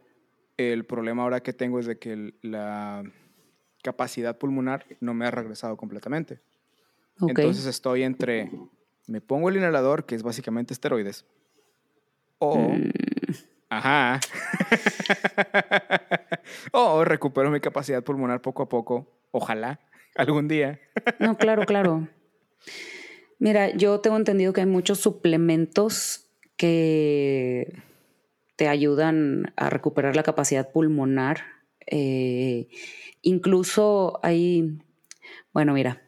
el 0.58 0.86
problema 0.86 1.22
ahora 1.22 1.42
que 1.42 1.54
tengo 1.54 1.78
es 1.80 1.86
de 1.86 2.00
que 2.00 2.34
la 2.42 3.04
capacidad 3.84 4.40
pulmonar 4.40 4.88
no 5.02 5.14
me 5.14 5.28
ha 5.28 5.32
regresado 5.32 5.78
completamente. 5.78 6.42
Entonces 7.22 7.68
estoy 7.68 8.02
entre, 8.02 8.50
me 9.06 9.22
pongo 9.22 9.50
el 9.50 9.58
inhalador, 9.58 10.06
que 10.06 10.16
es 10.16 10.24
básicamente 10.24 10.74
esteroides, 10.74 11.26
o, 12.40 12.58
mm. 12.58 12.92
ajá, 13.70 14.20
o 16.72 17.04
recupero 17.04 17.50
mi 17.50 17.60
capacidad 17.60 18.04
pulmonar 18.04 18.42
poco 18.42 18.64
a 18.64 18.70
poco, 18.70 19.08
ojalá, 19.32 19.80
algún 20.16 20.48
día. 20.48 20.80
no, 21.20 21.38
claro, 21.38 21.66
claro. 21.66 22.08
Mira, 23.40 23.70
yo 23.76 24.00
tengo 24.00 24.18
entendido 24.18 24.54
que 24.54 24.62
hay 24.62 24.68
muchos 24.68 25.00
suplementos 25.00 26.28
que 26.56 27.84
te 28.56 28.68
ayudan 28.68 29.54
a 29.56 29.70
recuperar 29.70 30.16
la 30.16 30.24
capacidad 30.24 30.72
pulmonar. 30.72 31.44
Eh, 31.86 32.68
incluso 33.22 34.20
hay, 34.24 34.80
bueno, 35.54 35.74
mira, 35.74 36.02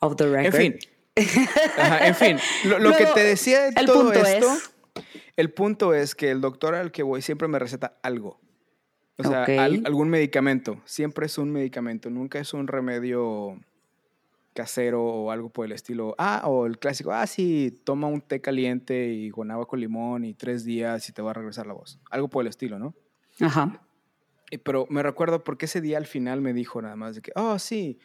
off 0.00 0.16
the 0.16 0.26
record. 0.26 0.46
En 0.46 0.52
fin, 0.52 0.78
en 1.14 2.14
fin, 2.16 2.38
lo, 2.64 2.96
que 2.96 3.06
te 3.06 3.22
decía 3.22 3.70
de 3.70 3.84
todo 3.86 4.12
esto, 4.12 4.48
el 5.36 5.52
punto 5.52 5.94
es 5.94 6.14
que 6.14 6.30
el 6.30 6.40
doctor 6.40 6.74
al 6.74 6.92
que 6.92 7.02
voy 7.02 7.22
siempre 7.22 7.48
me 7.48 7.58
receta 7.58 7.98
algo. 8.02 8.40
O 9.16 9.22
sea, 9.22 9.44
algún 9.44 10.08
medicamento. 10.08 10.80
Siempre 10.84 11.26
es 11.26 11.38
un 11.38 11.52
medicamento, 11.52 12.10
nunca 12.10 12.38
es 12.38 12.52
un 12.52 12.66
remedio 12.66 13.58
casero 14.54 15.04
o 15.04 15.30
algo 15.30 15.50
por 15.50 15.66
el 15.66 15.72
estilo. 15.72 16.14
Ah, 16.18 16.42
o 16.46 16.66
el 16.66 16.78
clásico, 16.78 17.12
ah, 17.12 17.26
sí, 17.26 17.80
toma 17.84 18.08
un 18.08 18.20
té 18.20 18.40
caliente 18.40 19.08
y 19.08 19.30
con 19.30 19.50
agua 19.50 19.66
con 19.66 19.80
limón 19.80 20.24
y 20.24 20.34
tres 20.34 20.64
días 20.64 21.08
y 21.08 21.12
te 21.12 21.22
va 21.22 21.32
a 21.32 21.34
regresar 21.34 21.66
la 21.66 21.74
voz. 21.74 22.00
Algo 22.10 22.28
por 22.28 22.42
el 22.42 22.48
estilo, 22.48 22.78
¿no? 22.78 22.94
Ajá. 23.40 23.80
Pero 24.62 24.86
me 24.88 25.02
recuerdo 25.02 25.42
porque 25.42 25.66
ese 25.66 25.80
día 25.80 25.98
al 25.98 26.06
final 26.06 26.40
me 26.40 26.52
dijo 26.52 26.80
nada 26.80 26.96
más 26.96 27.16
de 27.16 27.22
que, 27.22 27.32
oh, 27.34 27.58
sí, 27.58 27.98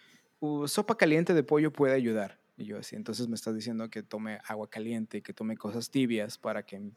sopa 0.66 0.96
caliente 0.96 1.34
de 1.34 1.44
pollo 1.44 1.72
puede 1.72 1.94
ayudar. 1.94 2.40
Y 2.58 2.66
yo 2.66 2.80
así, 2.80 2.96
entonces 2.96 3.28
me 3.28 3.36
estás 3.36 3.56
diciendo 3.56 3.90
que 3.90 4.04
tome 4.04 4.40
agua 4.46 4.70
caliente, 4.70 5.22
que 5.22 5.34
tome 5.34 5.56
cosas 5.56 5.90
tibias 5.92 6.38
para 6.38 6.64
que... 6.64 6.92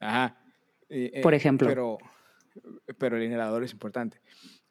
Ajá. 0.00 0.36
Eh, 0.88 1.20
por 1.22 1.34
ejemplo. 1.34 1.68
Pero, 1.68 1.98
pero 2.98 3.16
el 3.16 3.22
inhalador 3.22 3.62
es 3.62 3.72
importante. 3.72 4.20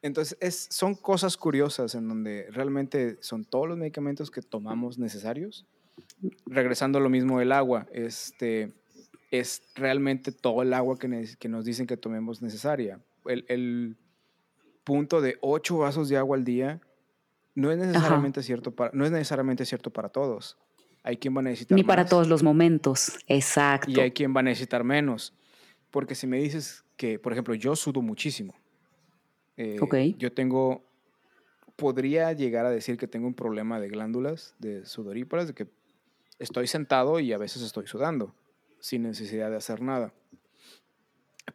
Entonces, 0.01 0.37
es, 0.41 0.67
son 0.69 0.95
cosas 0.95 1.37
curiosas 1.37 1.95
en 1.95 2.07
donde 2.07 2.47
realmente 2.51 3.17
son 3.21 3.45
todos 3.45 3.67
los 3.67 3.77
medicamentos 3.77 4.31
que 4.31 4.41
tomamos 4.41 4.97
necesarios. 4.97 5.65
Regresando 6.45 6.99
a 6.99 7.01
lo 7.01 7.09
mismo 7.09 7.39
del 7.39 7.51
agua, 7.51 7.87
este, 7.91 8.73
es 9.31 9.61
realmente 9.75 10.31
todo 10.31 10.61
el 10.61 10.73
agua 10.73 10.97
que, 10.97 11.27
que 11.37 11.49
nos 11.49 11.65
dicen 11.65 11.87
que 11.87 11.97
tomemos 11.97 12.41
necesaria. 12.41 12.99
El, 13.25 13.45
el, 13.49 13.97
punto 14.89 15.21
de 15.21 15.37
8 15.41 15.77
vasos 15.77 16.09
de 16.09 16.17
agua 16.17 16.35
al 16.35 16.43
día 16.43 16.81
no 17.53 17.71
es 17.71 17.77
necesariamente, 17.77 18.41
cierto 18.41 18.71
para, 18.71 18.89
no 18.91 19.05
es 19.05 19.11
necesariamente 19.11 19.63
cierto 19.63 19.91
para 19.91 20.09
todos. 20.09 20.57
Hay 21.03 21.17
quien 21.17 21.35
va 21.35 21.39
a 21.39 21.43
necesitar 21.43 21.75
Ni 21.75 21.83
para 21.83 22.05
todos 22.05 22.27
los 22.27 22.43
momentos, 22.43 23.17
exacto. 23.27 23.89
Y 23.89 23.99
hay 23.99 24.11
quien 24.11 24.35
va 24.35 24.41
a 24.41 24.43
necesitar 24.43 24.83
menos. 24.83 25.33
Porque 25.91 26.13
si 26.13 26.27
me 26.27 26.37
dices 26.37 26.83
que, 26.97 27.17
por 27.19 27.31
ejemplo, 27.31 27.55
yo 27.55 27.75
sudo 27.75 28.01
muchísimo 28.01 28.53
eh, 29.61 30.15
yo 30.17 30.31
tengo, 30.31 30.85
podría 31.75 32.31
llegar 32.31 32.65
a 32.65 32.69
decir 32.69 32.97
que 32.97 33.09
tengo 33.09 33.27
un 33.27 33.33
problema 33.33 33.81
de 33.81 33.89
glándulas, 33.89 34.55
de 34.57 34.85
sudoríparas, 34.85 35.47
de 35.47 35.53
que 35.53 35.67
estoy 36.39 36.65
sentado 36.65 37.19
y 37.19 37.33
a 37.33 37.37
veces 37.37 37.61
estoy 37.61 37.85
sudando 37.85 38.33
sin 38.79 39.03
necesidad 39.03 39.49
de 39.49 39.57
hacer 39.57 39.81
nada. 39.81 40.13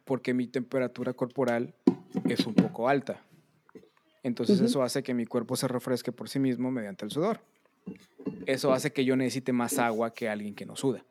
Porque 0.03 0.35
mi 0.35 0.45
temperatura 0.45 1.13
corporal 1.13 1.73
es 2.29 2.45
un 2.45 2.53
poco 2.53 2.87
alta. 2.87 3.23
Entonces 4.21 4.61
eso 4.61 4.83
hace 4.83 5.01
que 5.01 5.15
mi 5.15 5.25
cuerpo 5.25 5.55
se 5.55 5.67
refresque 5.67 6.11
por 6.11 6.29
sí 6.29 6.37
mismo 6.37 6.69
mediante 6.69 7.05
el 7.05 7.11
sudor. 7.11 7.41
Eso 8.45 8.73
hace 8.73 8.91
que 8.91 9.05
yo 9.05 9.15
necesite 9.15 9.53
más 9.53 9.79
agua 9.79 10.13
que 10.13 10.29
alguien 10.29 10.55
que 10.55 10.65
no 10.65 10.75
suda. 10.75 11.03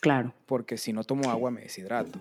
Claro. 0.00 0.34
Porque 0.46 0.76
si 0.76 0.92
no 0.92 1.04
tomo 1.04 1.30
agua 1.30 1.50
me 1.50 1.62
deshidrato 1.62 2.20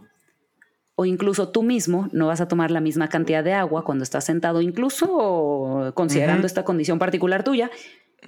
o 0.95 1.05
incluso 1.05 1.49
tú 1.49 1.61
mismo 1.61 2.07
no 2.11 2.27
vas 2.27 2.41
a 2.41 2.47
tomar 2.47 2.71
la 2.71 2.79
misma 2.79 3.09
cantidad 3.09 3.43
de 3.43 3.53
agua 3.53 3.83
cuando 3.83 4.03
estás 4.03 4.23
sentado, 4.23 4.61
incluso 4.61 5.91
considerando 5.93 6.47
esta 6.47 6.63
condición 6.63 6.99
particular 6.99 7.43
tuya, 7.43 7.69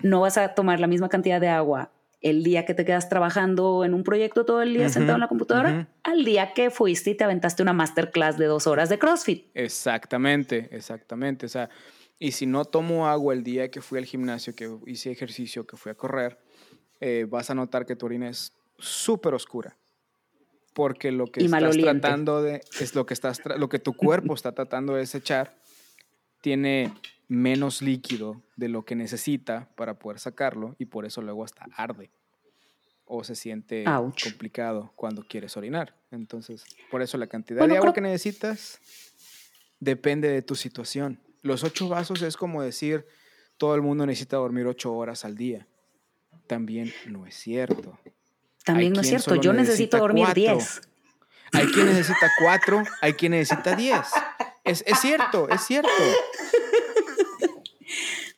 no 0.03 0.21
vas 0.21 0.38
a 0.38 0.50
tomar 0.50 0.79
la 0.79 0.88
misma 0.88 1.09
cantidad 1.09 1.41
de 1.41 1.47
agua 1.47 1.91
el 2.19 2.43
día 2.43 2.65
que 2.65 2.74
te 2.74 2.83
quedas 2.83 3.09
trabajando 3.09 3.86
en 3.86 3.93
un 3.93 4.03
proyecto 4.03 4.43
todo 4.43 4.62
el 4.62 4.74
día 4.74 4.89
sentado 4.89 5.15
en 5.15 5.21
la 5.21 5.27
computadora, 5.27 5.88
al 6.03 6.25
día 6.25 6.53
que 6.53 6.71
fuiste 6.71 7.12
y 7.12 7.15
te 7.15 7.24
aventaste 7.24 7.62
una 7.62 7.74
masterclass 7.74 8.38
de 8.38 8.45
dos 8.47 8.67
horas 8.67 8.89
de 8.89 8.97
CrossFit. 8.97 9.45
Exactamente, 9.53 10.67
exactamente. 10.71 11.45
O 11.45 11.50
sea, 11.50 11.69
y 12.19 12.31
si 12.31 12.45
no 12.45 12.65
tomo 12.65 13.07
agua 13.07 13.33
el 13.33 13.43
día 13.43 13.69
que 13.69 13.81
fui 13.81 14.00
al 14.00 14.05
gimnasio, 14.05 14.55
que 14.55 14.75
hice 14.86 15.12
ejercicio, 15.12 15.65
que 15.65 15.77
fui 15.77 15.91
a 15.91 15.95
correr, 15.95 16.39
eh, 17.00 17.25
vas 17.29 17.50
a 17.50 17.55
notar 17.55 17.86
que 17.86 17.95
tu 17.95 18.05
orina 18.05 18.29
es 18.29 18.53
súper 18.79 19.33
oscura 19.33 19.77
porque 20.74 21.12
lo 21.12 21.25
que 21.25 21.43
estás 21.43 21.75
tratando 21.75 22.43
de 22.43 22.62
es 22.79 22.93
lo 22.93 23.07
que 23.07 23.15
estás 23.15 23.41
lo 23.57 23.67
que 23.67 23.79
tu 23.79 23.93
cuerpo 23.93 24.36
está 24.36 24.51
tratando 24.51 24.93
de 24.93 25.00
desechar 25.00 25.57
tiene 26.41 26.93
menos 27.27 27.81
líquido 27.81 28.43
de 28.55 28.69
lo 28.69 28.86
que 28.86 28.95
necesita 28.95 29.69
para 29.75 29.97
poder 29.97 30.19
sacarlo 30.19 30.75
y 30.77 30.86
por 30.86 31.05
eso 31.05 31.24
luego 31.24 31.43
hasta 31.43 31.65
arde 31.75 32.12
o 33.05 33.24
se 33.24 33.36
siente 33.36 33.86
complicado 34.24 34.91
cuando 34.95 35.24
quieres 35.24 35.57
orinar. 35.57 35.95
Entonces, 36.12 36.63
por 36.91 37.01
eso 37.01 37.17
la 37.17 37.27
cantidad 37.27 37.65
de 37.65 37.77
agua 37.77 37.93
que 37.93 38.01
necesitas 38.01 38.79
depende 39.79 40.29
de 40.29 40.41
tu 40.41 40.55
situación. 40.55 41.19
Los 41.41 41.63
ocho 41.63 41.88
vasos 41.88 42.22
es 42.22 42.38
como 42.38 42.62
decir 42.62 43.06
todo 43.58 43.75
el 43.75 43.82
mundo 43.82 44.06
necesita 44.06 44.38
dormir 44.38 44.65
ocho 44.67 44.94
horas 44.94 45.25
al 45.25 45.36
día. 45.36 45.67
También 46.48 46.94
no 47.08 47.25
es 47.25 47.36
cierto. 47.36 47.98
También 48.63 48.94
no 48.94 49.01
es 49.01 49.08
cierto, 49.08 49.36
yo 49.36 49.53
necesito 49.53 49.98
dormir 49.98 50.27
10. 50.34 50.82
Hay 51.53 51.67
quien 51.67 51.86
necesita 51.86 52.29
4, 52.39 52.84
hay 53.01 53.13
quien 53.13 53.32
necesita 53.32 53.75
10. 53.75 54.00
Es, 54.63 54.84
es 54.86 55.00
cierto, 55.00 55.48
es 55.50 55.62
cierto. 55.62 55.89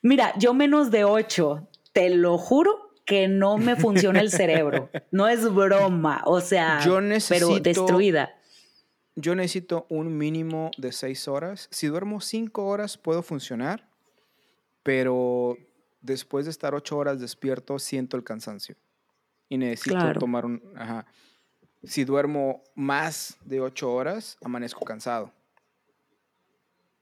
Mira, 0.01 0.33
yo 0.37 0.53
menos 0.53 0.91
de 0.91 1.03
8, 1.03 1.67
te 1.91 2.09
lo 2.09 2.37
juro 2.37 2.93
que 3.05 3.27
no 3.27 3.57
me 3.57 3.75
funciona 3.75 4.19
el 4.19 4.29
cerebro. 4.29 4.89
No 5.11 5.27
es 5.27 5.51
broma, 5.51 6.21
o 6.25 6.41
sea, 6.41 6.79
yo 6.85 7.01
necesito, 7.01 7.47
pero 7.47 7.59
destruida. 7.59 8.35
Yo 9.19 9.35
necesito 9.35 9.85
un 9.89 10.17
mínimo 10.17 10.71
de 10.77 10.91
6 10.91 11.27
horas. 11.27 11.67
Si 11.71 11.87
duermo 11.87 12.21
5 12.21 12.65
horas 12.65 12.97
puedo 12.97 13.21
funcionar, 13.21 13.89
pero 14.83 15.57
después 16.01 16.45
de 16.45 16.51
estar 16.51 16.73
8 16.73 16.97
horas 16.97 17.19
despierto 17.19 17.79
siento 17.79 18.15
el 18.15 18.23
cansancio 18.23 18.77
y 19.49 19.57
necesito 19.57 20.13
tomar 20.13 20.45
un... 20.45 20.61
Ajá. 20.75 21.05
Si 21.83 22.03
duermo 22.03 22.63
más 22.75 23.37
de 23.45 23.61
ocho 23.61 23.91
horas, 23.91 24.37
amanezco 24.43 24.85
cansado. 24.85 25.33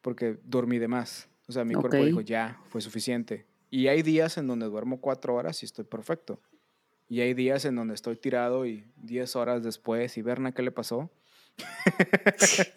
Porque 0.01 0.39
dormí 0.43 0.77
de 0.77 0.87
más. 0.87 1.27
O 1.47 1.51
sea, 1.51 1.65
mi 1.65 1.73
cuerpo 1.73 1.97
dijo, 1.97 2.21
ya, 2.21 2.61
fue 2.69 2.81
suficiente. 2.81 3.45
Y 3.69 3.87
hay 3.87 4.01
días 4.01 4.37
en 4.37 4.47
donde 4.47 4.67
duermo 4.67 5.01
cuatro 5.01 5.35
horas 5.35 5.61
y 5.63 5.65
estoy 5.65 5.83
perfecto. 5.83 6.39
Y 7.09 7.21
hay 7.21 7.33
días 7.33 7.65
en 7.65 7.75
donde 7.75 7.95
estoy 7.95 8.17
tirado 8.17 8.65
y 8.65 8.85
diez 8.97 9.35
horas 9.35 9.63
después 9.63 10.17
y 10.17 10.21
Berna, 10.21 10.51
¿qué 10.51 10.61
le 10.61 10.71
pasó? 10.71 11.09
sigue 12.37 12.71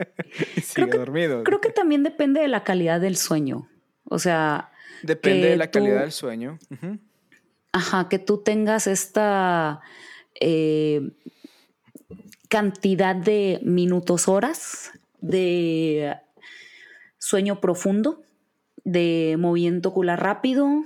creo 0.75 0.87
dormido. 0.89 1.45
Creo 1.45 1.61
que 1.61 1.71
también 1.71 2.03
depende 2.03 2.41
de 2.41 2.49
la 2.49 2.65
calidad 2.65 3.01
del 3.01 3.17
sueño. 3.17 3.69
O 4.05 4.19
sea. 4.19 4.73
Depende 5.03 5.49
de 5.49 5.57
la 5.57 5.71
calidad 5.71 6.01
del 6.01 6.13
sueño. 6.13 6.59
Ajá, 7.73 8.09
que 8.09 8.19
tú 8.19 8.39
tengas 8.39 8.87
esta 8.87 9.81
eh, 10.41 11.13
cantidad 12.49 13.15
de 13.15 13.61
minutos, 13.63 14.29
horas 14.29 14.91
de 15.21 16.17
sueño 17.19 17.61
profundo, 17.61 18.23
de 18.85 19.37
movimiento 19.39 19.91
ocular 19.91 20.21
rápido 20.21 20.85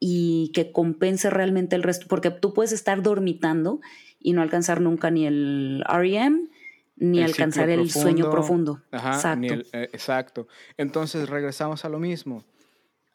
y 0.00 0.50
que 0.54 0.72
compense 0.72 1.30
realmente 1.30 1.76
el 1.76 1.82
resto, 1.82 2.06
porque 2.08 2.30
tú 2.30 2.54
puedes 2.54 2.72
estar 2.72 3.02
dormitando 3.02 3.80
y 4.18 4.32
no 4.32 4.42
alcanzar 4.42 4.80
nunca 4.80 5.10
ni 5.10 5.26
el 5.26 5.84
REM 5.86 6.48
ni 6.96 7.22
alcanzar 7.22 7.70
el 7.70 7.90
sueño 7.90 8.30
profundo. 8.30 8.82
exacto. 8.92 9.54
Eh, 9.54 9.88
exacto. 9.92 10.48
Entonces 10.76 11.28
regresamos 11.28 11.84
a 11.84 11.88
lo 11.88 11.98
mismo. 11.98 12.44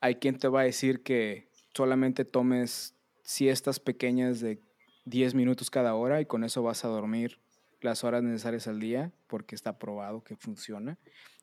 Hay 0.02 0.16
quien 0.16 0.38
te 0.38 0.48
va 0.48 0.62
a 0.62 0.64
decir 0.64 1.04
que 1.04 1.50
solamente 1.74 2.26
tomes 2.26 2.96
siestas 3.24 3.80
pequeñas 3.80 4.40
de 4.40 4.62
10 5.06 5.36
minutos 5.36 5.70
cada 5.70 5.96
hora 5.96 6.22
y 6.22 6.26
con 6.26 6.44
eso 6.44 6.64
vas 6.64 6.86
a 6.86 6.88
dormir 6.88 7.40
las 7.82 8.04
horas 8.04 8.24
necesarias 8.24 8.68
al 8.68 8.80
día 8.80 9.12
porque 9.28 9.56
está 9.56 9.78
probado 9.78 10.24
que 10.24 10.36
funciona. 10.36 10.98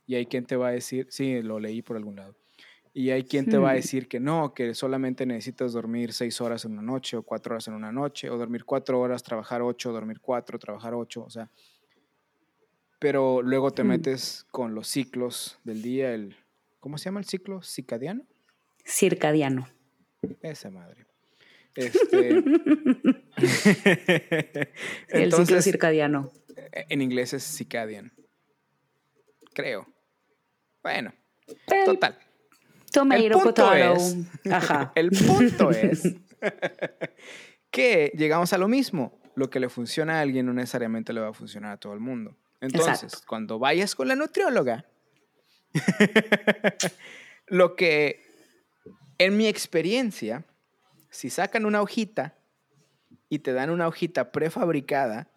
Y 0.07 0.17
hay 0.17 0.27
quien 0.27 0.45
te 0.45 0.57
va 0.57 0.69
a 0.69 0.73
decir, 0.73 1.07
sí, 1.11 1.41
lo 1.43 1.59
leí 1.59 1.83
por 1.83 1.97
algún 1.97 2.17
lado. 2.17 2.37
Y 2.93 3.11
hay 3.11 3.25
quien 3.25 3.47
te 3.47 3.59
va 3.59 3.71
a 3.71 3.73
hmm. 3.73 3.77
decir 3.77 4.09
que 4.09 4.21
no, 4.21 4.55
que 4.55 4.73
solamente 4.75 5.27
necesitas 5.27 5.73
dormir 5.73 6.13
seis 6.13 6.41
horas 6.41 6.65
en 6.65 6.73
una 6.73 6.83
noche 6.83 7.17
o 7.17 7.23
cuatro 7.23 7.55
horas 7.55 7.67
en 7.67 7.75
una 7.75 7.91
noche, 7.91 8.31
o 8.31 8.39
dormir 8.39 8.65
cuatro 8.65 9.01
horas, 9.01 9.23
trabajar 9.23 9.63
ocho, 9.63 9.93
dormir 9.93 10.21
cuatro, 10.21 10.59
trabajar 10.59 10.95
ocho, 10.95 11.25
o 11.25 11.31
sea. 11.31 11.51
Pero 13.05 13.43
luego 13.43 13.71
te 13.71 13.85
metes 13.85 14.47
con 14.51 14.75
los 14.75 14.89
ciclos 14.89 15.59
del 15.63 15.83
día, 15.83 16.15
el, 16.15 16.39
¿cómo 16.81 16.97
se 16.97 17.05
llama 17.05 17.21
el 17.21 17.27
ciclo? 17.27 17.63
¿Circadiano? 17.63 18.25
Circadiano. 18.83 19.69
Esa 20.41 20.71
madre. 20.71 21.05
Este, 21.75 22.31
el 25.09 25.33
ciclo 25.35 25.61
circadiano. 25.61 26.33
En 26.73 27.03
inglés 27.03 27.35
es 27.35 27.45
circadian. 27.45 28.11
Creo. 29.53 29.87
Bueno, 30.83 31.13
total. 31.85 32.19
el 33.17 33.31
punto 33.33 33.75
Es, 33.75 34.17
el 34.95 35.11
punto 35.11 35.73
es 35.73 36.15
que 37.71 38.13
llegamos 38.17 38.55
a 38.55 38.57
lo 38.57 38.67
mismo. 38.67 39.21
Lo 39.35 39.51
que 39.51 39.61
le 39.61 39.69
funciona 39.69 40.21
a 40.21 40.23
alguien 40.23 40.47
no 40.47 40.55
necesariamente 40.55 41.13
le 41.13 41.21
va 41.21 41.29
a 41.29 41.35
funcionar 41.35 41.73
a 41.73 41.77
todo 41.77 41.93
el 41.93 42.01
mundo. 42.01 42.35
Entonces, 42.65 43.23
cuando 43.27 43.59
vayas 43.59 43.95
con 43.95 44.09
la 44.09 44.17
nutrióloga, 44.17 44.85
lo 47.47 47.77
que 47.77 48.23
en 49.19 49.37
mi 49.37 49.47
experiencia 49.47 50.45
si 51.15 51.31
sacan 51.31 51.65
una 51.65 51.81
hojita 51.81 52.35
y 53.29 53.39
te 53.39 53.53
dan 53.53 53.71
una 53.71 53.87
hojita 53.87 54.33
prefabricada, 54.33 55.31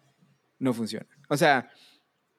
no 0.58 0.74
funciona. 0.74 1.06
O 1.28 1.36
sea, 1.36 1.70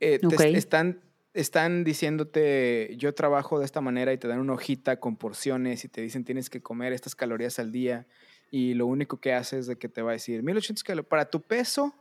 eh, 0.01 0.19
están, 0.53 1.01
están 1.33 1.85
diciéndote, 1.85 2.95
yo 2.97 3.13
trabajo 3.13 3.57
de 3.57 3.63
esta 3.63 3.79
manera 3.79 4.11
y 4.11 4.17
te 4.17 4.27
dan 4.27 4.39
una 4.39 4.53
hojita 4.53 4.99
con 4.99 5.15
porciones 5.15 5.85
y 5.85 5.87
te 5.87 6.01
dicen 6.01 6.25
tienes 6.25 6.49
que 6.49 6.61
comer 6.61 6.91
estas 6.91 7.15
calorías 7.15 7.59
al 7.59 7.71
día 7.71 8.07
y 8.51 8.73
lo 8.73 8.87
único 8.87 9.21
que 9.21 9.33
haces 9.33 9.61
es 9.61 9.67
de 9.67 9.77
que 9.77 9.87
te 9.87 10.01
va 10.01 10.11
a 10.11 10.13
decir 10.13 10.43
1800 10.43 10.83
calorías. 10.83 11.07
Para 11.07 11.29
tu 11.29 11.41
peso 11.41 11.95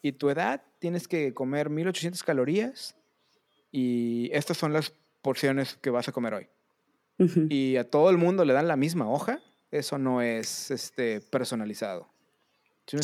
y 0.00 0.12
tu 0.12 0.30
edad 0.30 0.62
tienes 0.82 1.06
que 1.06 1.32
comer 1.32 1.70
1800 1.70 2.22
calorías 2.24 2.96
y 3.70 4.28
estas 4.34 4.56
son 4.58 4.72
las 4.72 4.92
porciones 5.22 5.78
que 5.80 5.90
vas 5.90 6.08
a 6.08 6.12
comer 6.12 6.34
hoy. 6.34 6.48
Y 7.48 7.76
a 7.76 7.88
todo 7.88 8.10
el 8.10 8.18
mundo 8.18 8.44
le 8.44 8.52
dan 8.52 8.66
la 8.66 8.76
misma 8.76 9.08
hoja 9.08 9.40
eso 9.72 9.96
no 9.96 10.20
es 10.20 10.70
este, 10.70 11.20
personalizado. 11.20 12.06
¿Sí 12.86 12.98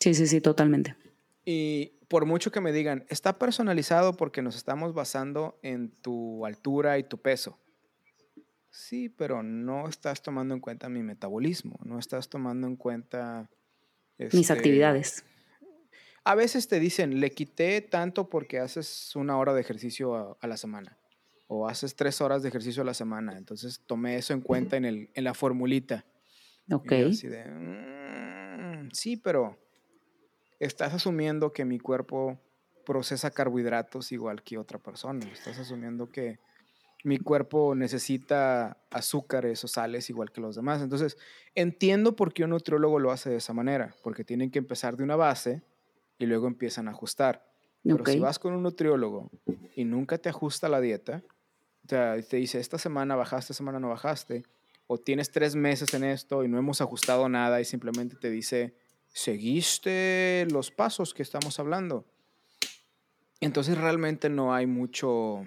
Sí, 0.00 0.12
sí, 0.12 0.26
sí, 0.26 0.40
totalmente. 0.40 0.96
Y 1.44 1.92
por 2.08 2.26
mucho 2.26 2.50
que 2.50 2.60
me 2.60 2.72
digan, 2.72 3.06
está 3.08 3.38
personalizado 3.38 4.16
porque 4.16 4.42
nos 4.42 4.56
estamos 4.56 4.92
basando 4.92 5.58
en 5.62 5.90
tu 5.90 6.44
altura 6.44 6.98
y 6.98 7.04
tu 7.04 7.18
peso. 7.18 7.58
Sí, 8.70 9.08
pero 9.08 9.44
no 9.44 9.88
estás 9.88 10.20
tomando 10.22 10.52
en 10.52 10.60
cuenta 10.60 10.88
mi 10.88 11.04
metabolismo, 11.04 11.78
no 11.84 12.00
estás 12.00 12.28
tomando 12.28 12.66
en 12.66 12.76
cuenta... 12.76 13.48
Mis 14.18 14.34
este, 14.34 14.52
actividades. 14.52 15.24
A 16.24 16.34
veces 16.34 16.68
te 16.68 16.80
dicen, 16.80 17.20
le 17.20 17.30
quité 17.32 17.80
tanto 17.82 18.28
porque 18.28 18.58
haces 18.58 19.14
una 19.14 19.36
hora 19.36 19.52
de 19.52 19.60
ejercicio 19.60 20.38
a 20.40 20.46
la 20.46 20.56
semana 20.56 20.98
o 21.46 21.68
haces 21.68 21.94
tres 21.96 22.20
horas 22.20 22.42
de 22.42 22.48
ejercicio 22.48 22.82
a 22.82 22.86
la 22.86 22.94
semana. 22.94 23.36
Entonces 23.36 23.82
tomé 23.86 24.16
eso 24.16 24.32
en 24.32 24.40
cuenta 24.40 24.76
en, 24.76 24.84
el, 24.84 25.10
en 25.14 25.24
la 25.24 25.34
formulita. 25.34 26.04
Ok. 26.70 26.90
Mm, 26.90 28.88
sí, 28.92 29.16
pero 29.16 29.58
estás 30.58 30.94
asumiendo 30.94 31.52
que 31.52 31.64
mi 31.64 31.78
cuerpo 31.78 32.40
procesa 32.86 33.30
carbohidratos 33.30 34.12
igual 34.12 34.42
que 34.42 34.58
otra 34.58 34.78
persona. 34.78 35.26
Estás 35.30 35.58
asumiendo 35.58 36.10
que 36.10 36.38
mi 37.02 37.18
cuerpo 37.18 37.74
necesita 37.74 38.78
azúcares 38.90 39.62
o 39.64 39.68
sales 39.68 40.08
igual 40.08 40.32
que 40.32 40.40
los 40.40 40.56
demás. 40.56 40.80
Entonces, 40.80 41.18
entiendo 41.54 42.16
por 42.16 42.32
qué 42.32 42.44
un 42.44 42.50
nutriólogo 42.50 42.98
lo 42.98 43.10
hace 43.10 43.28
de 43.28 43.36
esa 43.36 43.52
manera, 43.52 43.94
porque 44.02 44.24
tienen 44.24 44.50
que 44.50 44.58
empezar 44.58 44.96
de 44.96 45.04
una 45.04 45.16
base 45.16 45.62
y 46.18 46.26
luego 46.26 46.46
empiezan 46.46 46.88
a 46.88 46.92
ajustar. 46.92 47.44
Pero 47.82 48.04
si 48.06 48.18
vas 48.18 48.38
con 48.38 48.54
un 48.54 48.62
nutriólogo 48.62 49.30
y 49.76 49.84
nunca 49.84 50.16
te 50.18 50.30
ajusta 50.30 50.68
la 50.68 50.80
dieta, 50.80 51.22
o 51.84 51.88
sea, 51.88 52.20
te 52.22 52.38
dice, 52.38 52.58
esta 52.58 52.78
semana 52.78 53.14
bajaste, 53.14 53.52
esta 53.52 53.54
semana 53.54 53.78
no 53.78 53.90
bajaste, 53.90 54.44
o 54.86 54.98
tienes 54.98 55.30
tres 55.30 55.54
meses 55.54 55.92
en 55.92 56.04
esto 56.04 56.44
y 56.44 56.48
no 56.48 56.58
hemos 56.58 56.80
ajustado 56.80 57.28
nada 57.28 57.60
y 57.60 57.64
simplemente 57.64 58.16
te 58.16 58.30
dice, 58.30 58.74
seguiste 59.08 60.46
los 60.50 60.70
pasos 60.70 61.12
que 61.12 61.22
estamos 61.22 61.58
hablando. 61.58 62.06
Entonces 63.40 63.76
realmente 63.76 64.30
no 64.30 64.54
hay 64.54 64.66
mucho, 64.66 65.44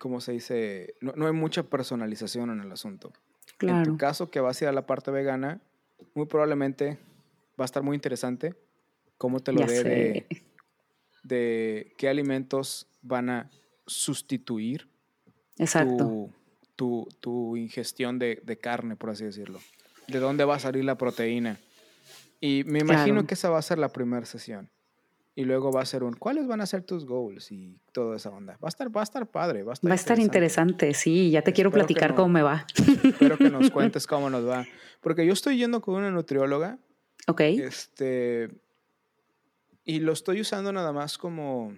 ¿cómo 0.00 0.22
se 0.22 0.32
dice? 0.32 0.94
No, 1.02 1.26
hay 1.26 1.32
mucha 1.32 1.64
personalización 1.64 2.50
en 2.50 2.60
el 2.60 2.72
asunto. 2.72 3.12
En 3.60 3.82
tu 3.84 3.96
caso, 3.96 4.30
que 4.30 4.40
vas 4.40 4.60
a 4.60 4.64
ir 4.64 4.68
a 4.68 4.72
la 4.72 4.86
parte 4.86 5.10
vegana, 5.10 5.60
muy 6.14 6.26
probablemente 6.26 6.98
va 7.60 7.64
a 7.64 7.66
estar 7.66 7.82
muy 7.82 7.94
interesante 7.94 8.54
cómo 9.22 9.38
te 9.38 9.52
lo 9.52 9.64
dé 9.64 9.84
de, 9.84 10.26
de 11.22 11.94
qué 11.96 12.08
alimentos 12.08 12.88
van 13.02 13.30
a 13.30 13.50
sustituir 13.86 14.88
Exacto. 15.58 16.28
Tu, 16.74 17.08
tu, 17.20 17.56
ingestión 17.56 18.18
de, 18.18 18.42
de, 18.42 18.58
carne, 18.58 18.96
por 18.96 19.10
así 19.10 19.22
decirlo. 19.22 19.60
¿De 20.08 20.18
dónde 20.18 20.44
va 20.44 20.56
a 20.56 20.58
salir 20.58 20.84
la 20.84 20.96
proteína? 20.96 21.60
Y 22.40 22.64
me 22.66 22.80
imagino 22.80 23.24
que 23.28 23.34
esa 23.34 23.48
va 23.48 23.58
a 23.58 23.62
ser 23.62 23.78
la 23.78 23.90
primera 23.90 24.26
sesión. 24.26 24.68
Y 25.36 25.44
luego 25.44 25.70
va 25.70 25.82
a 25.82 25.86
ser 25.86 26.02
un, 26.02 26.14
¿cuáles 26.14 26.48
van 26.48 26.60
a 26.60 26.66
ser 26.66 26.82
tus 26.82 27.06
goals? 27.06 27.52
Y 27.52 27.78
toda 27.92 28.16
esa 28.16 28.30
onda. 28.30 28.54
Va 28.54 28.66
a 28.66 28.70
estar, 28.70 28.94
va 28.94 29.02
a 29.02 29.04
estar 29.04 29.30
padre, 29.30 29.62
va 29.62 29.72
a 29.72 29.74
estar, 29.74 29.88
va 29.88 29.92
a 29.92 29.94
estar 29.94 30.18
interesante. 30.18 30.94
sí, 30.94 31.30
ya 31.30 31.42
te 31.42 31.52
quiero 31.52 31.70
platicar 31.70 32.16
cómo 32.16 32.30
me 32.30 32.42
va. 32.42 32.66
Espero 33.04 33.38
que 33.38 33.50
nos 33.50 33.70
cuentes 33.70 34.08
cómo 34.08 34.28
nos 34.28 34.44
va. 34.44 34.66
Porque 35.00 35.24
yo 35.24 35.32
estoy 35.32 35.58
yendo 35.58 35.80
con 35.80 35.94
una 35.94 36.10
nutrióloga. 36.10 36.78
Ok. 37.28 37.40
Este, 37.42 38.50
y 39.84 40.00
lo 40.00 40.12
estoy 40.12 40.40
usando 40.40 40.72
nada 40.72 40.92
más 40.92 41.18
como 41.18 41.74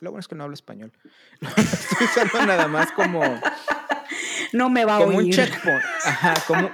lo 0.00 0.10
bueno 0.10 0.20
es 0.20 0.28
que 0.28 0.34
no 0.34 0.44
hablo 0.44 0.54
español. 0.54 0.92
estoy 1.40 2.06
usando 2.06 2.46
nada 2.46 2.68
más 2.68 2.92
como. 2.92 3.22
No 4.52 4.70
me 4.70 4.84
va 4.84 4.96
a 4.96 5.04
como 5.04 5.18
un 5.18 5.30
checkpoint. 5.30 5.82
Ajá, 6.04 6.34
como, 6.46 6.70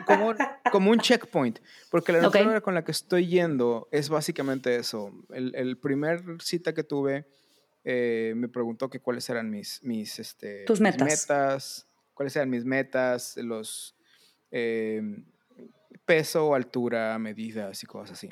como, 0.70 0.90
un 0.90 0.98
checkpoint. 0.98 1.60
Porque 1.90 2.12
la 2.12 2.20
doctora 2.20 2.60
con 2.60 2.74
la 2.74 2.84
que 2.84 2.92
estoy 2.92 3.26
yendo 3.26 3.88
es 3.92 4.08
básicamente 4.08 4.76
eso. 4.76 5.12
El, 5.30 5.54
el 5.54 5.78
primer 5.78 6.22
cita 6.40 6.74
que 6.74 6.84
tuve 6.84 7.26
eh, 7.84 8.34
me 8.36 8.48
preguntó 8.48 8.90
que 8.90 9.00
cuáles 9.00 9.28
eran 9.30 9.50
mis, 9.50 9.82
mis, 9.82 10.18
este, 10.18 10.64
Tus 10.64 10.80
metas. 10.80 11.86
Cuáles 12.14 12.36
eran 12.36 12.50
mis 12.50 12.64
metas, 12.64 13.36
los 13.38 13.96
eh, 14.50 15.00
peso, 16.04 16.54
altura, 16.54 17.18
medidas 17.18 17.82
y 17.82 17.86
cosas 17.86 18.18
así. 18.18 18.28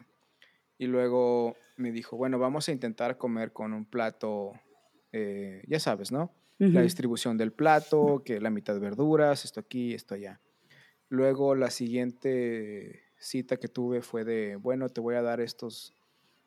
Y 0.81 0.87
luego 0.87 1.59
me 1.77 1.93
dijo, 1.93 2.17
bueno, 2.17 2.39
vamos 2.39 2.69
a 2.69 2.73
intentar 2.73 3.19
comer 3.19 3.53
con 3.53 3.75
un 3.75 3.85
plato 3.85 4.55
eh, 5.13 5.63
ya 5.67 5.79
sabes, 5.79 6.11
¿no? 6.11 6.33
La 6.59 6.83
distribución 6.83 7.39
del 7.39 7.53
plato, 7.53 8.23
que 8.23 8.39
la 8.39 8.51
mitad 8.51 8.75
de 8.75 8.81
verduras, 8.81 9.47
esto 9.47 9.61
aquí, 9.61 9.95
esto 9.95 10.15
allá. 10.15 10.41
Luego 11.09 11.55
la 11.55 11.71
siguiente 11.71 13.03
cita 13.19 13.57
que 13.57 13.69
tuve 13.69 14.03
fue 14.03 14.25
de, 14.25 14.57
bueno, 14.57 14.91
te 14.91 15.01
voy 15.01 15.17
a 15.17 15.23
dar 15.23 15.41
estos 15.41 15.95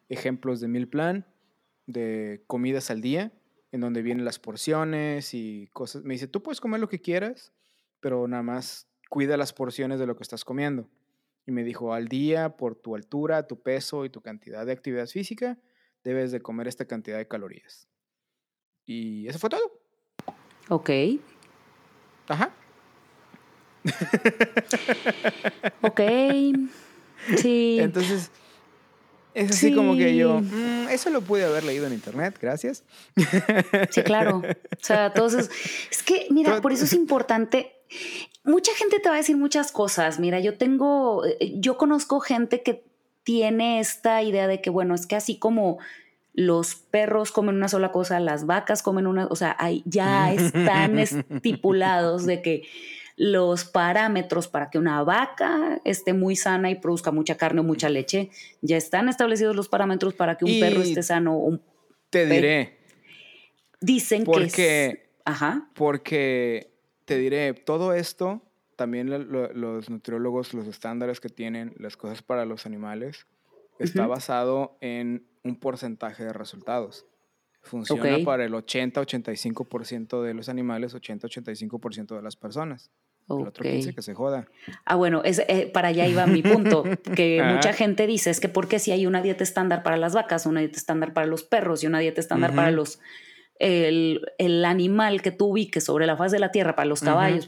ejemplos 0.09 0.61
de 0.61 0.67
mil 0.67 0.87
plan, 0.87 1.25
de 1.87 2.43
comidas 2.45 2.91
al 2.91 3.01
día, 3.01 3.31
en 3.71 3.81
donde 3.81 4.03
vienen 4.03 4.23
las 4.23 4.37
porciones 4.37 5.33
y 5.33 5.67
cosas. 5.73 6.03
Me 6.03 6.13
dice, 6.13 6.27
tú 6.27 6.43
puedes 6.43 6.61
comer 6.61 6.79
lo 6.79 6.89
que 6.89 7.01
quieras, 7.01 7.51
pero 7.99 8.27
nada 8.27 8.43
más 8.43 8.87
cuida 9.09 9.35
las 9.35 9.51
porciones 9.51 9.99
de 9.99 10.05
lo 10.05 10.15
que 10.15 10.23
estás 10.23 10.45
comiendo. 10.45 10.87
Y 11.45 11.51
me 11.51 11.63
dijo, 11.63 11.93
al 11.93 12.07
día, 12.07 12.55
por 12.55 12.75
tu 12.75 12.95
altura, 12.95 13.47
tu 13.47 13.61
peso 13.61 14.05
y 14.05 14.09
tu 14.09 14.21
cantidad 14.21 14.65
de 14.65 14.71
actividad 14.71 15.07
física, 15.07 15.57
debes 16.03 16.31
de 16.31 16.41
comer 16.41 16.67
esta 16.67 16.85
cantidad 16.85 17.17
de 17.17 17.27
calorías. 17.27 17.87
Y 18.85 19.27
eso 19.27 19.39
fue 19.39 19.49
todo. 19.49 19.81
Ok. 20.69 20.89
Ajá. 22.27 22.53
ok. 25.81 26.01
Sí. 27.37 27.77
Entonces, 27.79 28.31
es 29.33 29.51
así 29.51 29.73
como 29.73 29.95
que 29.95 30.15
yo, 30.15 30.41
mm, 30.41 30.89
eso 30.89 31.09
lo 31.09 31.21
pude 31.21 31.45
haber 31.45 31.63
leído 31.63 31.87
en 31.87 31.93
internet, 31.93 32.37
gracias. 32.39 32.83
Sí, 33.91 34.03
claro. 34.03 34.39
O 34.39 34.85
sea, 34.85 35.07
entonces, 35.07 35.49
es 35.89 36.03
que, 36.03 36.27
mira, 36.29 36.61
por 36.61 36.71
eso 36.71 36.85
es 36.85 36.93
importante. 36.93 37.71
Mucha 38.43 38.73
gente 38.75 38.99
te 38.99 39.09
va 39.09 39.15
a 39.15 39.19
decir 39.19 39.37
muchas 39.37 39.71
cosas. 39.71 40.19
Mira, 40.19 40.39
yo 40.39 40.57
tengo, 40.57 41.25
eh, 41.25 41.53
yo 41.55 41.77
conozco 41.77 42.19
gente 42.19 42.61
que 42.61 42.83
tiene 43.23 43.79
esta 43.79 44.21
idea 44.21 44.47
de 44.47 44.61
que, 44.61 44.69
bueno, 44.69 44.95
es 44.95 45.07
que 45.07 45.15
así 45.15 45.37
como 45.37 45.79
los 46.33 46.75
perros 46.75 47.31
comen 47.31 47.55
una 47.55 47.69
sola 47.69 47.91
cosa, 47.91 48.19
las 48.19 48.45
vacas 48.45 48.81
comen 48.81 49.07
una, 49.07 49.27
o 49.27 49.35
sea, 49.35 49.55
ya 49.85 50.33
están 50.33 50.99
estipulados 50.99 52.25
de 52.25 52.41
que 52.41 52.63
los 53.15 53.63
parámetros 53.65 54.47
para 54.47 54.69
que 54.71 54.79
una 54.79 55.03
vaca 55.03 55.79
esté 55.85 56.13
muy 56.13 56.35
sana 56.35 56.71
y 56.71 56.75
produzca 56.75 57.11
mucha 57.11 57.37
carne 57.37 57.61
o 57.61 57.63
mucha 57.63 57.87
leche, 57.87 58.31
ya 58.61 58.75
están 58.75 59.07
establecidos 59.07 59.55
los 59.55 59.69
parámetros 59.69 60.15
para 60.15 60.35
que 60.35 60.45
un 60.45 60.59
perro 60.59 60.81
esté 60.81 61.03
sano. 61.03 61.37
Un 61.37 61.61
te 62.09 62.25
diré. 62.25 62.77
Dicen 63.79 64.25
que... 64.53 65.03
Ajá. 65.25 65.69
Porque 65.73 66.72
te 67.05 67.17
diré, 67.17 67.53
todo 67.53 67.93
esto, 67.93 68.41
también 68.75 69.09
los 69.09 69.89
nutriólogos, 69.89 70.53
los 70.53 70.67
estándares 70.67 71.19
que 71.19 71.29
tienen, 71.29 71.73
las 71.77 71.97
cosas 71.97 72.21
para 72.21 72.45
los 72.45 72.65
animales, 72.65 73.27
está 73.79 74.07
basado 74.07 74.77
en 74.81 75.27
un 75.43 75.59
porcentaje 75.59 76.23
de 76.23 76.33
resultados. 76.33 77.05
Funciona 77.61 78.17
para 78.25 78.43
el 78.43 78.53
80-85% 78.53 80.21
de 80.21 80.33
los 80.33 80.49
animales, 80.49 80.93
80-85% 80.95 82.15
de 82.15 82.21
las 82.21 82.35
personas. 82.35 82.91
El 83.29 83.47
otro 83.47 83.63
15 83.63 83.95
que 83.95 84.01
se 84.01 84.13
joda. 84.13 84.47
Ah, 84.83 84.95
bueno, 84.95 85.21
es, 85.23 85.39
eh, 85.47 85.71
para 85.73 85.87
allá 85.87 86.05
iba 86.07 86.27
mi 86.27 86.43
punto, 86.43 86.83
que 87.15 87.41
mucha 87.55 87.71
gente 87.71 88.05
dice, 88.05 88.29
es 88.29 88.41
que 88.41 88.49
porque 88.49 88.79
si 88.79 88.91
hay 88.91 89.05
una 89.05 89.21
dieta 89.21 89.45
estándar 89.45 89.81
para 89.81 89.95
las 89.95 90.13
vacas, 90.13 90.45
una 90.45 90.59
dieta 90.59 90.77
estándar 90.77 91.13
para 91.13 91.25
los 91.25 91.43
perros 91.43 91.83
y 91.83 91.87
una 91.87 91.99
dieta 91.99 92.19
estándar 92.19 92.53
para 92.53 92.71
los 92.71 92.99
el, 93.63 94.21
el, 94.37 94.65
animal 94.65 95.21
que 95.21 95.31
tú 95.31 95.47
ubiques 95.47 95.83
sobre 95.83 96.05
la 96.05 96.17
faz 96.17 96.31
de 96.31 96.39
la 96.39 96.51
tierra, 96.51 96.75
para 96.75 96.87
los 96.87 97.01
caballos, 97.01 97.47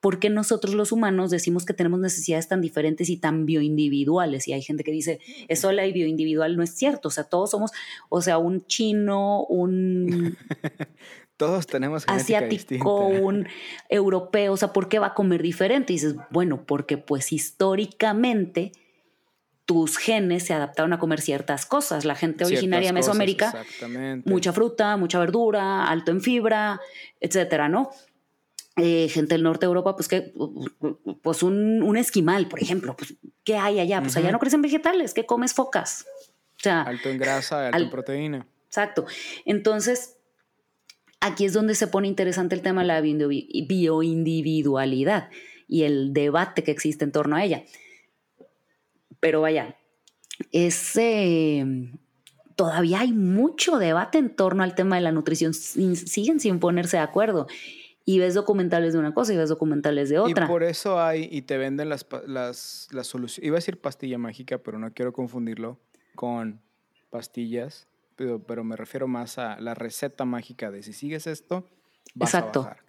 ¿por 0.00 0.18
qué 0.18 0.28
nosotros 0.28 0.74
los 0.74 0.92
humanos 0.92 1.30
decimos 1.30 1.64
que 1.64 1.72
tenemos 1.72 2.00
necesidades 2.00 2.48
tan 2.48 2.60
diferentes 2.60 3.08
y 3.08 3.16
tan 3.16 3.46
bioindividuales? 3.46 4.48
Y 4.48 4.52
hay 4.52 4.62
gente 4.62 4.84
que 4.84 4.90
dice, 4.90 5.20
eso 5.48 5.72
la 5.72 5.84
bioindividual 5.84 6.56
no 6.56 6.62
es 6.62 6.76
cierto, 6.76 7.08
o 7.08 7.10
sea, 7.10 7.24
todos 7.24 7.50
somos, 7.50 7.70
o 8.08 8.20
sea, 8.20 8.38
un 8.38 8.66
chino, 8.66 9.44
un... 9.44 10.36
todos 11.36 11.66
tenemos 11.66 12.04
asiático, 12.06 13.06
un 13.06 13.46
europeo, 13.88 14.52
o 14.52 14.56
sea, 14.56 14.72
¿por 14.72 14.88
qué 14.88 14.98
va 14.98 15.08
a 15.08 15.14
comer 15.14 15.42
diferente? 15.42 15.92
Y 15.92 15.96
dices, 15.96 16.16
bueno, 16.30 16.64
porque 16.66 16.98
pues 16.98 17.32
históricamente 17.32 18.72
tus 19.66 19.96
genes 19.96 20.44
se 20.44 20.52
adaptaron 20.52 20.92
a 20.92 20.98
comer 20.98 21.20
ciertas 21.20 21.66
cosas. 21.66 22.04
La 22.04 22.14
gente 22.14 22.44
originaria 22.44 22.90
de 22.90 22.92
Mesoamérica, 22.92 23.64
mucha 24.24 24.52
fruta, 24.52 24.96
mucha 24.96 25.18
verdura, 25.18 25.86
alto 25.86 26.10
en 26.10 26.20
fibra, 26.20 26.80
etcétera, 27.20 27.68
¿no? 27.68 27.90
Eh, 28.76 29.08
gente 29.08 29.34
del 29.34 29.44
norte 29.44 29.66
de 29.66 29.68
Europa, 29.68 29.94
pues 29.94 30.08
que, 30.08 30.34
pues 31.22 31.44
un, 31.44 31.96
esquimal, 31.96 32.48
por 32.48 32.60
ejemplo, 32.60 32.96
pues, 32.96 33.14
¿qué 33.44 33.56
hay 33.56 33.78
allá? 33.78 34.00
Pues 34.00 34.16
allá 34.16 34.32
no 34.32 34.40
crecen 34.40 34.62
vegetales, 34.62 35.14
¿qué 35.14 35.26
comes 35.26 35.54
focas? 35.54 36.06
O 36.58 36.62
sea, 36.62 36.82
alto 36.82 37.08
en 37.08 37.18
grasa, 37.18 37.68
alto 37.68 37.78
en 37.78 37.90
proteína. 37.90 38.48
Exacto. 38.66 39.06
Entonces, 39.44 40.16
aquí 41.20 41.44
es 41.44 41.52
donde 41.52 41.76
se 41.76 41.86
pone 41.86 42.08
interesante 42.08 42.56
el 42.56 42.62
tema 42.62 42.80
de 42.80 42.88
la 42.88 43.00
bioindividualidad 43.00 45.30
y 45.68 45.84
el 45.84 46.12
debate 46.12 46.64
que 46.64 46.72
existe 46.72 47.04
en 47.04 47.12
torno 47.12 47.36
a 47.36 47.44
ella. 47.44 47.62
Pero 49.24 49.40
vaya, 49.40 49.74
ese 50.52 51.64
todavía 52.56 53.00
hay 53.00 53.14
mucho 53.14 53.78
debate 53.78 54.18
en 54.18 54.36
torno 54.36 54.62
al 54.62 54.74
tema 54.74 54.96
de 54.96 55.00
la 55.00 55.12
nutrición. 55.12 55.54
Siguen 55.54 56.40
sin 56.40 56.60
ponerse 56.60 56.98
de 56.98 57.04
acuerdo. 57.04 57.46
Y 58.04 58.18
ves 58.18 58.34
documentales 58.34 58.92
de 58.92 58.98
una 58.98 59.14
cosa 59.14 59.32
y 59.32 59.38
ves 59.38 59.48
documentales 59.48 60.10
de 60.10 60.18
otra. 60.18 60.44
Y 60.44 60.46
por 60.48 60.62
eso 60.62 61.00
hay, 61.00 61.26
y 61.32 61.40
te 61.40 61.56
venden 61.56 61.88
las, 61.88 62.06
las, 62.26 62.88
las 62.92 63.06
soluciones. 63.06 63.46
Iba 63.46 63.54
a 63.56 63.60
decir 63.60 63.80
pastilla 63.80 64.18
mágica, 64.18 64.58
pero 64.58 64.78
no 64.78 64.92
quiero 64.92 65.14
confundirlo 65.14 65.80
con 66.14 66.60
pastillas. 67.08 67.88
Pero, 68.16 68.42
pero 68.42 68.62
me 68.62 68.76
refiero 68.76 69.08
más 69.08 69.38
a 69.38 69.58
la 69.58 69.72
receta 69.72 70.26
mágica 70.26 70.70
de 70.70 70.82
si 70.82 70.92
sigues 70.92 71.26
esto, 71.26 71.66
vas 72.14 72.34
Exacto. 72.34 72.60
a 72.60 72.64
bajar. 72.64 72.84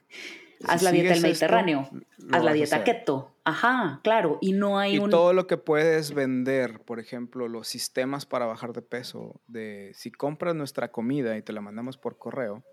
Haz 0.63 0.83
la 0.83 0.91
dieta 0.91 1.13
del 1.13 1.21
Mediterráneo, 1.21 1.89
haz 2.31 2.43
la 2.43 2.53
dieta 2.53 2.83
keto. 2.83 3.35
Ajá, 3.43 3.99
claro, 4.03 4.39
y 4.41 4.53
no 4.53 4.79
hay 4.79 4.97
y 4.97 5.09
todo 5.09 5.33
lo 5.33 5.47
que 5.47 5.57
puedes 5.57 6.13
vender, 6.13 6.79
por 6.81 6.99
ejemplo, 6.99 7.47
los 7.47 7.67
sistemas 7.67 8.25
para 8.25 8.45
bajar 8.45 8.73
de 8.73 8.81
peso, 8.81 9.41
de 9.47 9.91
si 9.93 10.11
compras 10.11 10.55
nuestra 10.55 10.91
comida 10.91 11.37
y 11.37 11.41
te 11.41 11.53
la 11.53 11.61
mandamos 11.61 11.97
por 11.97 12.17
correo, 12.17 12.63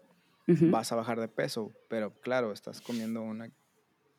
vas 0.47 0.92
a 0.92 0.97
bajar 0.97 1.21
de 1.21 1.29
peso, 1.29 1.73
pero 1.88 2.12
claro, 2.21 2.53
estás 2.53 2.81
comiendo 2.81 3.23
una... 3.23 3.51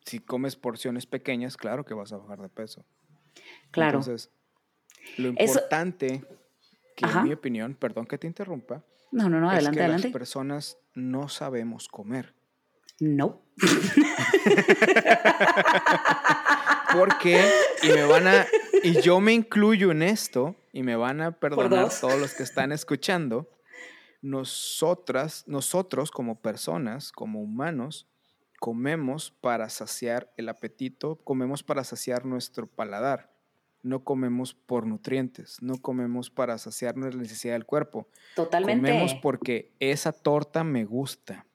Si 0.04 0.18
comes 0.18 0.56
porciones 0.56 1.06
pequeñas, 1.06 1.56
claro 1.56 1.84
que 1.84 1.94
vas 1.94 2.12
a 2.12 2.18
bajar 2.18 2.40
de 2.40 2.48
peso. 2.50 2.84
Claro. 3.70 3.98
Entonces, 3.98 4.30
lo 5.16 5.28
importante, 5.28 6.22
que 6.96 7.06
en 7.06 7.24
mi 7.24 7.32
opinión, 7.32 7.74
perdón 7.74 8.06
que 8.06 8.18
te 8.18 8.26
interrumpa, 8.26 8.84
no, 9.10 9.28
no, 9.28 9.40
no, 9.40 9.50
adelante, 9.50 9.80
es 9.80 9.86
que 9.86 9.92
Las 9.92 10.06
personas 10.12 10.78
no 10.94 11.28
sabemos 11.28 11.88
comer. 11.88 12.34
No. 13.00 13.42
Porque, 16.92 17.44
y 17.82 17.88
me 17.88 18.04
van 18.04 18.28
a, 18.28 18.46
y 18.82 19.00
yo 19.00 19.20
me 19.20 19.32
incluyo 19.32 19.90
en 19.90 20.02
esto, 20.02 20.54
y 20.72 20.82
me 20.82 20.96
van 20.96 21.20
a 21.20 21.32
perdonar 21.32 21.88
todos 22.00 22.18
los 22.18 22.34
que 22.34 22.42
están 22.42 22.72
escuchando, 22.72 23.50
nosotras, 24.22 25.44
nosotros 25.46 26.10
como 26.10 26.40
personas, 26.40 27.12
como 27.12 27.42
humanos, 27.42 28.08
comemos 28.60 29.30
para 29.30 29.68
saciar 29.68 30.32
el 30.36 30.48
apetito, 30.48 31.16
comemos 31.16 31.62
para 31.62 31.84
saciar 31.84 32.24
nuestro 32.24 32.66
paladar, 32.66 33.34
no 33.82 34.02
comemos 34.04 34.54
por 34.54 34.86
nutrientes, 34.86 35.58
no 35.60 35.76
comemos 35.76 36.30
para 36.30 36.56
saciar 36.58 36.96
nuestra 36.96 37.20
necesidad 37.20 37.52
del 37.54 37.66
cuerpo. 37.66 38.08
Totalmente. 38.34 38.80
Comemos 38.80 39.14
porque 39.14 39.74
esa 39.80 40.12
torta 40.12 40.64
me 40.64 40.84
gusta 40.84 41.46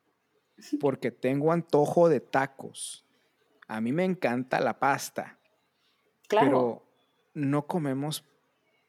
porque 0.80 1.12
tengo 1.12 1.52
antojo 1.52 2.10
de 2.10 2.20
tacos. 2.20 3.06
A 3.68 3.82
mí 3.82 3.92
me 3.92 4.04
encanta 4.04 4.60
la 4.60 4.80
pasta. 4.80 5.38
Claro. 6.28 6.46
Pero 6.46 6.84
no 7.34 7.68
comemos 7.68 8.24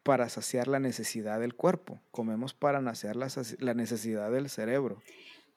para 0.03 0.29
saciar 0.29 0.69
la 0.69 0.81
necesidad 0.81 1.41
del 1.41 1.55
cuerpo, 1.55 2.01
comemos 2.11 2.55
para 2.55 2.81
nacer 2.81 3.17
la, 3.17 3.29
la 3.59 3.75
necesidad 3.75 4.31
del 4.31 4.49
cerebro. 4.49 5.03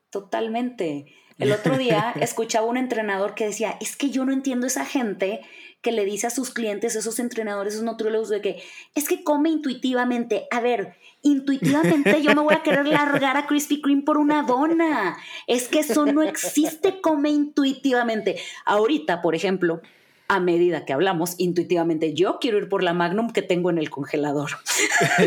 Totalmente. 0.10 1.08
El 1.40 1.52
otro 1.52 1.78
día 1.78 2.14
escuchaba 2.22 2.68
un 2.68 2.78
entrenador 2.78 3.34
que 3.34 3.48
decía, 3.48 3.78
es 3.82 3.96
que 3.96 4.10
yo 4.10 4.26
no 4.26 4.34
entiendo 4.34 4.68
esa 4.68 4.86
gente 4.86 5.42
que 5.82 5.92
le 5.92 6.06
dice 6.06 6.28
a 6.28 6.30
sus 6.30 6.52
clientes, 6.52 6.96
esos 6.96 7.20
entrenadores, 7.20 7.74
esos 7.74 7.86
nutriólogos, 7.86 8.30
de 8.30 8.42
que 8.42 8.64
es 8.96 9.08
que 9.08 9.24
come 9.24 9.50
intuitivamente. 9.50 10.48
A 10.52 10.62
ver, 10.62 10.96
intuitivamente 11.24 12.22
yo 12.22 12.36
me 12.36 12.42
voy 12.42 12.54
a 12.54 12.62
querer 12.62 12.88
largar 12.88 13.38
a 13.38 13.48
Krispy 13.48 13.82
Kreme 13.82 14.04
por 14.04 14.18
una 14.18 14.44
dona. 14.44 15.18
Es 15.48 15.68
que 15.68 15.80
eso 15.80 16.06
no 16.06 16.22
existe, 16.22 17.02
come 17.02 17.30
intuitivamente. 17.30 18.38
Ahorita, 18.66 19.22
por 19.22 19.34
ejemplo, 19.34 19.82
a 20.28 20.40
medida 20.40 20.86
que 20.86 20.94
hablamos, 20.94 21.36
intuitivamente 21.40 22.14
yo 22.14 22.38
quiero 22.40 22.58
ir 22.58 22.70
por 22.70 22.84
la 22.84 22.94
Magnum 22.94 23.32
que 23.32 23.42
tengo 23.42 23.70
en 23.70 23.78
el 23.78 23.90
congelador. 23.90 24.52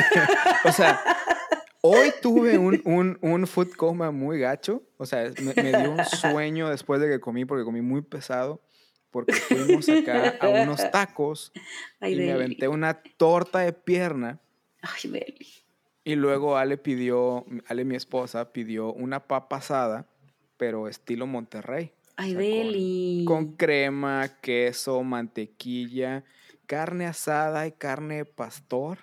o 0.64 0.72
sea, 0.72 1.00
hoy 1.80 2.12
tuve 2.22 2.59
un, 2.59 2.80
un, 2.85 3.18
un, 3.20 3.46
food 3.46 3.70
coma 3.76 4.11
muy 4.11 4.38
gacho. 4.38 4.82
O 4.98 5.06
sea, 5.06 5.30
me, 5.42 5.61
me 5.62 5.76
dio 5.76 5.90
un 5.90 6.04
sueño 6.04 6.68
después 6.68 7.00
de 7.00 7.09
que 7.09 7.20
comí 7.20 7.44
porque 7.44 7.64
comí 7.64 7.80
muy 7.80 8.02
pesado 8.02 8.62
porque 9.16 9.32
fuimos 9.32 9.88
acá 9.88 10.37
a 10.40 10.48
unos 10.48 10.90
tacos 10.90 11.50
y 12.02 12.16
me 12.16 12.32
aventé 12.32 12.68
una 12.68 13.02
torta 13.02 13.61
de 13.61 13.72
pierna. 13.72 14.40
Ay, 14.82 15.11
Deli. 15.11 15.65
Y 16.06 16.14
luego 16.14 16.56
Ale 16.56 16.76
pidió, 16.76 17.44
Ale, 17.66 17.84
mi 17.84 17.96
esposa, 17.96 18.52
pidió 18.52 18.92
una 18.92 19.26
papa 19.26 19.56
asada, 19.56 20.06
pero 20.56 20.86
estilo 20.86 21.26
Monterrey. 21.26 21.94
Ay, 22.14 22.34
Deli. 22.34 23.24
Con, 23.26 23.46
con, 23.46 23.56
crema, 23.56 24.28
queso, 24.40 25.02
mantequilla, 25.02 26.22
carne 26.66 27.06
asada 27.06 27.66
y 27.66 27.72
carne 27.72 28.24
pastor. 28.24 29.00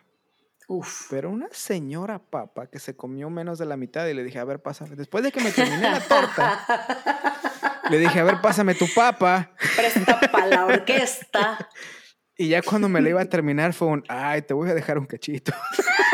Uf. 0.69 1.07
Pero 1.09 1.29
una 1.29 1.49
señora 1.51 2.19
papa 2.19 2.67
que 2.67 2.79
se 2.79 2.95
comió 2.95 3.29
menos 3.29 3.59
de 3.59 3.65
la 3.65 3.75
mitad 3.75 4.07
y 4.07 4.13
le 4.13 4.23
dije, 4.23 4.39
a 4.39 4.45
ver, 4.45 4.61
pásame. 4.61 4.95
Después 4.95 5.25
de 5.25 5.33
que 5.33 5.41
me 5.41 5.51
terminé 5.51 5.81
la 5.81 5.99
torta, 5.99 6.65
Le 7.89 7.99
dije, 7.99 8.17
a 8.17 8.23
ver, 8.23 8.39
pásame 8.39 8.75
tu 8.75 8.85
papa. 8.95 9.51
Presta 9.75 10.21
para 10.31 10.47
la 10.47 10.65
orquesta. 10.67 11.69
Y 12.35 12.47
ya 12.47 12.63
cuando 12.63 12.89
me 12.89 12.99
la 12.99 13.09
iba 13.09 13.21
a 13.21 13.25
terminar 13.25 13.73
fue 13.73 13.89
un, 13.89 14.03
ay, 14.09 14.41
te 14.41 14.55
voy 14.55 14.67
a 14.67 14.73
dejar 14.73 14.97
un 14.97 15.05
cachito. 15.05 15.53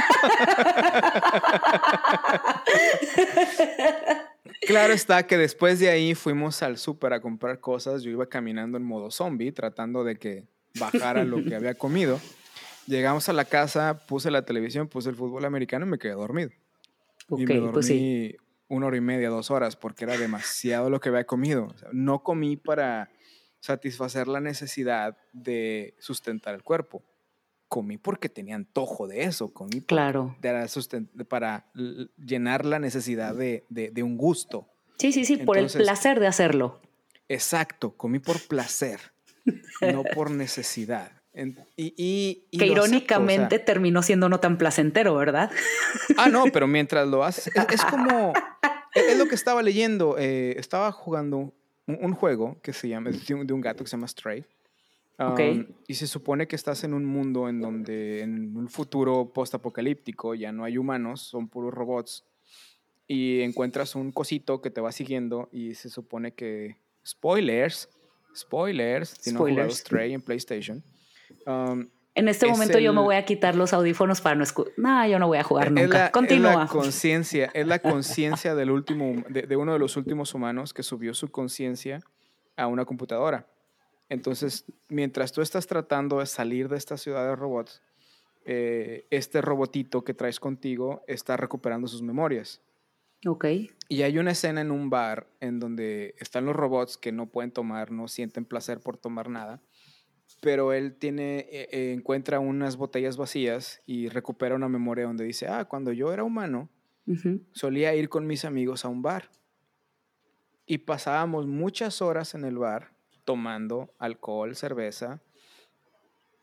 claro 4.61 4.93
está 4.93 5.25
que 5.27 5.37
después 5.37 5.79
de 5.79 5.89
ahí 5.89 6.15
fuimos 6.15 6.61
al 6.63 6.77
súper 6.77 7.13
a 7.13 7.21
comprar 7.21 7.59
cosas. 7.59 8.03
Yo 8.03 8.11
iba 8.11 8.27
caminando 8.27 8.77
en 8.77 8.83
modo 8.83 9.11
zombie, 9.11 9.51
tratando 9.51 10.03
de 10.03 10.17
que 10.17 10.47
bajara 10.79 11.23
lo 11.23 11.43
que 11.43 11.55
había 11.55 11.75
comido. 11.75 12.19
Llegamos 12.87 13.29
a 13.29 13.33
la 13.33 13.45
casa, 13.45 13.99
puse 14.07 14.31
la 14.31 14.43
televisión, 14.43 14.87
puse 14.87 15.09
el 15.09 15.15
fútbol 15.15 15.45
americano 15.45 15.85
y 15.85 15.89
me 15.89 15.99
quedé 15.99 16.13
dormido. 16.13 16.49
y 17.29 17.45
me 17.45 17.55
dormí 17.55 17.71
pues 17.71 17.85
sí 17.85 18.35
una 18.69 18.85
hora 18.85 18.97
y 18.97 19.01
media, 19.01 19.29
dos 19.29 19.51
horas, 19.51 19.75
porque 19.75 20.05
era 20.05 20.17
demasiado 20.17 20.89
lo 20.89 20.99
que 20.99 21.09
había 21.09 21.25
comido. 21.25 21.73
no 21.91 22.23
comí 22.23 22.55
para 22.55 23.09
satisfacer 23.59 24.27
la 24.27 24.39
necesidad 24.39 25.17
de 25.33 25.95
sustentar 25.99 26.55
el 26.55 26.63
cuerpo. 26.63 27.03
Comí 27.69 27.97
porque 27.97 28.27
tenía 28.27 28.55
antojo 28.55 29.07
de 29.07 29.23
eso, 29.23 29.53
comí 29.53 29.81
claro. 29.81 30.35
para 31.29 31.71
llenar 32.17 32.65
la 32.65 32.79
necesidad 32.79 33.35
de, 33.35 34.03
un 34.03 34.17
gusto. 34.17 34.67
Sí, 34.97 35.13
sí, 35.13 35.23
sí, 35.23 35.37
por 35.37 35.57
el 35.57 35.67
placer 35.67 36.19
de 36.19 36.27
hacerlo. 36.27 36.81
Exacto, 37.29 37.95
comí 37.95 38.19
por 38.19 38.41
placer, 38.47 38.99
no 39.81 40.03
por 40.03 40.31
necesidad. 40.31 41.11
Y, 41.77 42.47
que 42.51 42.65
irónicamente 42.65 43.59
terminó 43.59 44.01
siendo 44.01 44.27
no 44.27 44.39
tan 44.39 44.57
placentero, 44.57 45.15
¿verdad? 45.15 45.51
Ah, 46.17 46.27
no, 46.27 46.45
pero 46.51 46.67
mientras 46.67 47.07
lo 47.07 47.23
haces, 47.23 47.47
es, 47.47 47.85
como, 47.85 48.33
es, 48.93 49.17
lo 49.17 49.27
que 49.27 49.35
estaba 49.35 49.61
leyendo, 49.61 50.17
eh, 50.17 50.55
estaba 50.57 50.91
jugando 50.91 51.53
un, 51.85 52.13
juego 52.13 52.59
que 52.61 52.73
se 52.73 52.89
llama, 52.89 53.11
de 53.11 53.53
un, 53.53 53.61
gato 53.61 53.83
que 53.83 53.89
se 53.89 53.95
llama 53.95 54.07
Stray. 54.07 54.45
Um, 55.19 55.65
y 55.85 55.95
se 55.95 56.07
supone 56.07 56.47
que 56.47 56.55
estás 56.55 56.85
en 56.85 56.93
un 56.93 57.03
mundo 57.03 57.49
en 57.49 57.59
donde 57.59 58.21
en 58.21 58.55
un 58.55 58.69
futuro 58.69 59.33
post-apocalíptico 59.33 60.33
ya 60.33 60.53
no 60.53 60.63
hay 60.63 60.77
humanos, 60.77 61.21
son 61.21 61.49
puros 61.49 61.73
robots. 61.73 62.25
Y 63.05 63.41
encuentras 63.41 63.95
un 63.95 64.11
cosito 64.11 64.61
que 64.61 64.69
te 64.69 64.81
va 64.81 64.91
siguiendo 64.91 65.49
y 65.51 65.73
se 65.73 65.89
supone 65.89 66.33
que, 66.33 66.77
spoilers, 67.05 67.89
spoilers, 68.35 69.09
si 69.19 69.33
no 69.33 69.69
Stray 69.69 70.13
en 70.13 70.21
PlayStation, 70.21 70.83
Um, 71.45 71.89
en 72.15 72.27
este 72.27 72.47
momento 72.47 72.79
yo 72.79 72.91
me 72.91 73.01
voy 73.01 73.15
a 73.15 73.23
quitar 73.23 73.55
los 73.55 73.71
audífonos 73.71 74.19
para 74.19 74.35
no 74.35 74.43
escuchar. 74.43 74.73
No, 74.77 75.07
yo 75.07 75.19
no 75.19 75.27
voy 75.27 75.37
a 75.37 75.43
jugar 75.43 75.71
nunca. 75.71 76.11
Continúa. 76.11 76.51
Es 76.51 76.57
la 76.57 76.67
conciencia, 76.67 77.49
es 77.53 77.67
la 77.67 77.79
conciencia 77.79 78.55
del 78.55 78.71
último, 78.71 79.23
de, 79.29 79.55
uno 79.55 79.73
de 79.73 79.79
los 79.79 79.95
últimos 79.95 80.33
humanos 80.33 80.73
que 80.73 80.83
subió 80.83 81.13
su 81.13 81.29
conciencia 81.29 82.01
a 82.57 82.67
una 82.67 82.83
computadora. 82.83 83.47
Entonces, 84.09 84.65
mientras 84.87 85.31
tú 85.31 85.41
estás 85.41 85.67
tratando 85.67 86.19
de 86.19 86.25
salir 86.25 86.67
de 86.67 86.77
esta 86.77 86.97
ciudad 86.97 87.25
de 87.25 87.35
robots, 87.35 87.81
eh, 88.45 89.05
este 89.11 89.41
robotito 89.41 90.03
que 90.03 90.13
traes 90.13 90.39
contigo 90.39 91.03
está 91.07 91.37
recuperando 91.37 91.87
sus 91.87 92.01
memorias. 92.01 92.61
Ok. 93.25 93.45
Y 93.87 94.01
hay 94.01 94.17
una 94.17 94.31
escena 94.31 94.61
en 94.61 94.71
un 94.71 94.89
bar 94.89 95.27
en 95.39 95.59
donde 95.59 96.15
están 96.17 96.45
los 96.45 96.55
robots 96.55 96.97
que 96.97 97.11
no 97.11 97.27
pueden 97.27 97.51
tomar, 97.51 97.91
no 97.91 98.07
sienten 98.07 98.45
placer 98.45 98.79
por 98.79 98.97
tomar 98.97 99.29
nada 99.29 99.61
pero 100.41 100.73
él 100.73 100.95
tiene, 100.95 101.39
eh, 101.51 101.69
eh, 101.71 101.93
encuentra 101.93 102.39
unas 102.39 102.77
botellas 102.77 103.17
vacías 103.17 103.81
y 103.85 104.09
recupera 104.09 104.55
una 104.55 104.69
memoria 104.69 105.05
donde 105.05 105.25
dice, 105.25 105.47
ah, 105.47 105.65
cuando 105.65 105.91
yo 105.91 106.13
era 106.13 106.23
humano, 106.23 106.69
solía 107.53 107.95
ir 107.95 108.07
con 108.07 108.27
mis 108.27 108.45
amigos 108.45 108.85
a 108.85 108.87
un 108.87 109.01
bar 109.01 109.31
y 110.67 110.77
pasábamos 110.77 111.47
muchas 111.47 112.03
horas 112.03 112.35
en 112.35 112.45
el 112.45 112.59
bar 112.59 112.93
tomando 113.29 113.93
alcohol, 113.99 114.55
cerveza, 114.55 115.21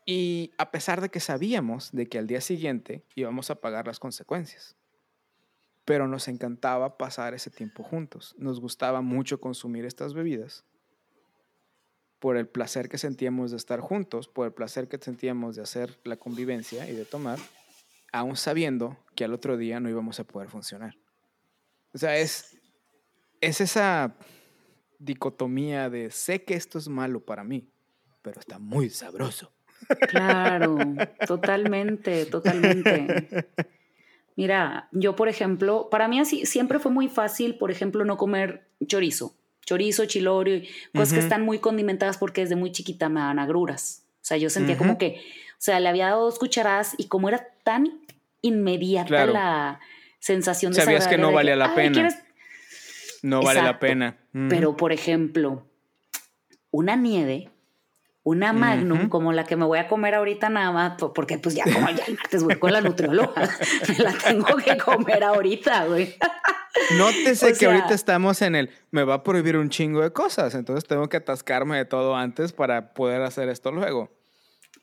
y 0.05 0.53
a 0.57 0.71
pesar 0.71 1.01
de 1.01 1.09
que 1.09 1.19
sabíamos 1.19 1.91
de 1.91 2.09
que 2.09 2.17
al 2.17 2.29
día 2.29 2.41
siguiente 2.41 3.03
íbamos 3.17 3.51
a 3.51 3.57
pagar 3.57 3.89
las 3.89 3.99
consecuencias. 3.99 4.77
Pero 5.85 6.07
nos 6.07 6.29
encantaba 6.29 6.97
pasar 6.97 7.35
ese 7.35 7.51
tiempo 7.51 7.83
juntos. 7.83 8.37
Nos 8.39 8.61
gustaba 8.61 9.01
mucho 9.01 9.41
consumir 9.41 9.85
estas 9.85 10.15
bebidas 10.15 10.65
por 12.21 12.37
el 12.37 12.47
placer 12.47 12.89
que 12.89 12.99
sentíamos 12.99 13.51
de 13.51 13.57
estar 13.57 13.81
juntos, 13.81 14.29
por 14.29 14.47
el 14.47 14.53
placer 14.53 14.87
que 14.87 14.99
sentíamos 14.99 15.57
de 15.57 15.63
hacer 15.63 15.99
la 16.05 16.17
convivencia 16.17 16.89
y 16.89 16.95
de 16.95 17.05
tomar, 17.05 17.41
aún 18.13 18.37
sabiendo 18.37 18.97
que 19.17 19.25
al 19.25 19.35
otro 19.35 19.57
día 19.57 19.81
no 19.81 19.91
íbamos 19.91 20.21
a 20.21 20.25
poder 20.25 20.51
funcionar. 20.51 20.97
O 21.93 21.99
sea, 21.99 22.17
es, 22.17 22.57
es 23.41 23.61
esa 23.61 24.15
dicotomía 24.99 25.91
de 25.91 26.11
sé 26.11 26.45
que 26.45 26.55
esto 26.55 26.79
es 26.79 26.89
malo 26.89 27.21
para 27.21 27.45
mí, 27.45 27.69
pero 28.23 28.41
está 28.41 28.59
muy 28.59 28.91
sabroso. 28.91 29.53
Claro, 30.09 30.77
totalmente, 31.27 32.27
totalmente. 32.27 33.49
Mira, 34.37 34.89
yo 34.93 35.17
por 35.17 35.29
ejemplo, 35.29 35.89
para 35.91 36.09
mí 36.09 36.21
así 36.21 36.47
siempre 36.47 36.79
fue 36.79 36.93
muy 36.93 37.09
fácil, 37.09 37.57
por 37.57 37.71
ejemplo, 37.71 38.05
no 38.05 38.17
comer 38.17 38.67
chorizo 38.87 39.35
chorizo, 39.67 40.07
chilorio, 40.07 40.63
cosas 40.95 41.13
que 41.13 41.19
están 41.19 41.43
muy 41.43 41.59
condimentadas 41.59 42.17
porque 42.17 42.41
desde 42.41 42.57
muy 42.57 42.73
chiquita 42.73 43.09
me 43.11 43.21
dan 43.21 43.39
agruras. 43.39 44.05
O 44.23 44.25
sea, 44.25 44.39
yo 44.39 44.49
sentía 44.49 44.79
como 44.79 44.97
que, 44.97 45.21
o 45.53 45.59
sea, 45.59 45.79
le 45.81 45.89
había 45.89 46.07
dado 46.07 46.25
dos 46.25 46.39
cucharadas 46.39 46.95
y 46.97 47.09
como 47.09 47.29
era 47.29 47.49
tan 47.65 48.01
inmediata 48.41 49.27
la 49.27 49.81
sensación 50.21 50.73
de 50.73 50.81
Sabías 50.81 51.07
que 51.07 51.19
no 51.19 51.33
valía 51.33 51.57
la 51.57 51.75
pena. 51.75 52.09
No 53.23 53.43
vale 53.43 53.63
la 53.63 53.79
pena. 53.79 54.17
Pero, 54.49 54.77
por 54.77 54.93
ejemplo, 54.93 55.67
una 56.71 56.97
nieve, 56.97 57.51
una 58.23 58.53
magnum 58.53 59.09
como 59.09 59.33
la 59.33 59.45
que 59.45 59.57
me 59.57 59.65
voy 59.65 59.79
a 59.79 59.89
comer 59.89 60.15
ahorita 60.15 60.49
nada 60.49 60.73
más, 60.73 61.03
porque 61.15 61.39
pues 61.39 61.55
ya 61.55 61.65
como 61.65 61.89
ya 61.91 62.05
el 62.07 62.17
martes 62.17 62.43
voy 62.43 62.57
con 62.57 62.73
la 62.73 62.81
nutrióloga, 62.81 63.49
me 63.89 63.99
la 63.99 64.13
tengo 64.13 64.57
que 64.57 64.77
comer 64.77 65.25
ahorita, 65.25 65.87
güey. 65.87 66.17
Nótese 66.99 67.53
que 67.59 67.67
ahorita 67.67 67.95
estamos 67.95 68.43
en 68.43 68.57
el, 68.57 68.71
me 68.91 69.05
va 69.05 69.15
a 69.15 69.23
prohibir 69.23 69.57
un 69.57 69.71
chingo 69.71 70.03
de 70.03 70.13
cosas, 70.13 70.55
entonces 70.55 70.87
tengo 70.89 71.09
que 71.09 71.19
atascarme 71.19 71.77
de 71.77 71.85
todo 71.85 72.17
antes 72.17 72.53
para 72.53 72.95
poder 72.95 73.23
hacer 73.23 73.49
esto 73.49 73.71
luego. 73.71 74.11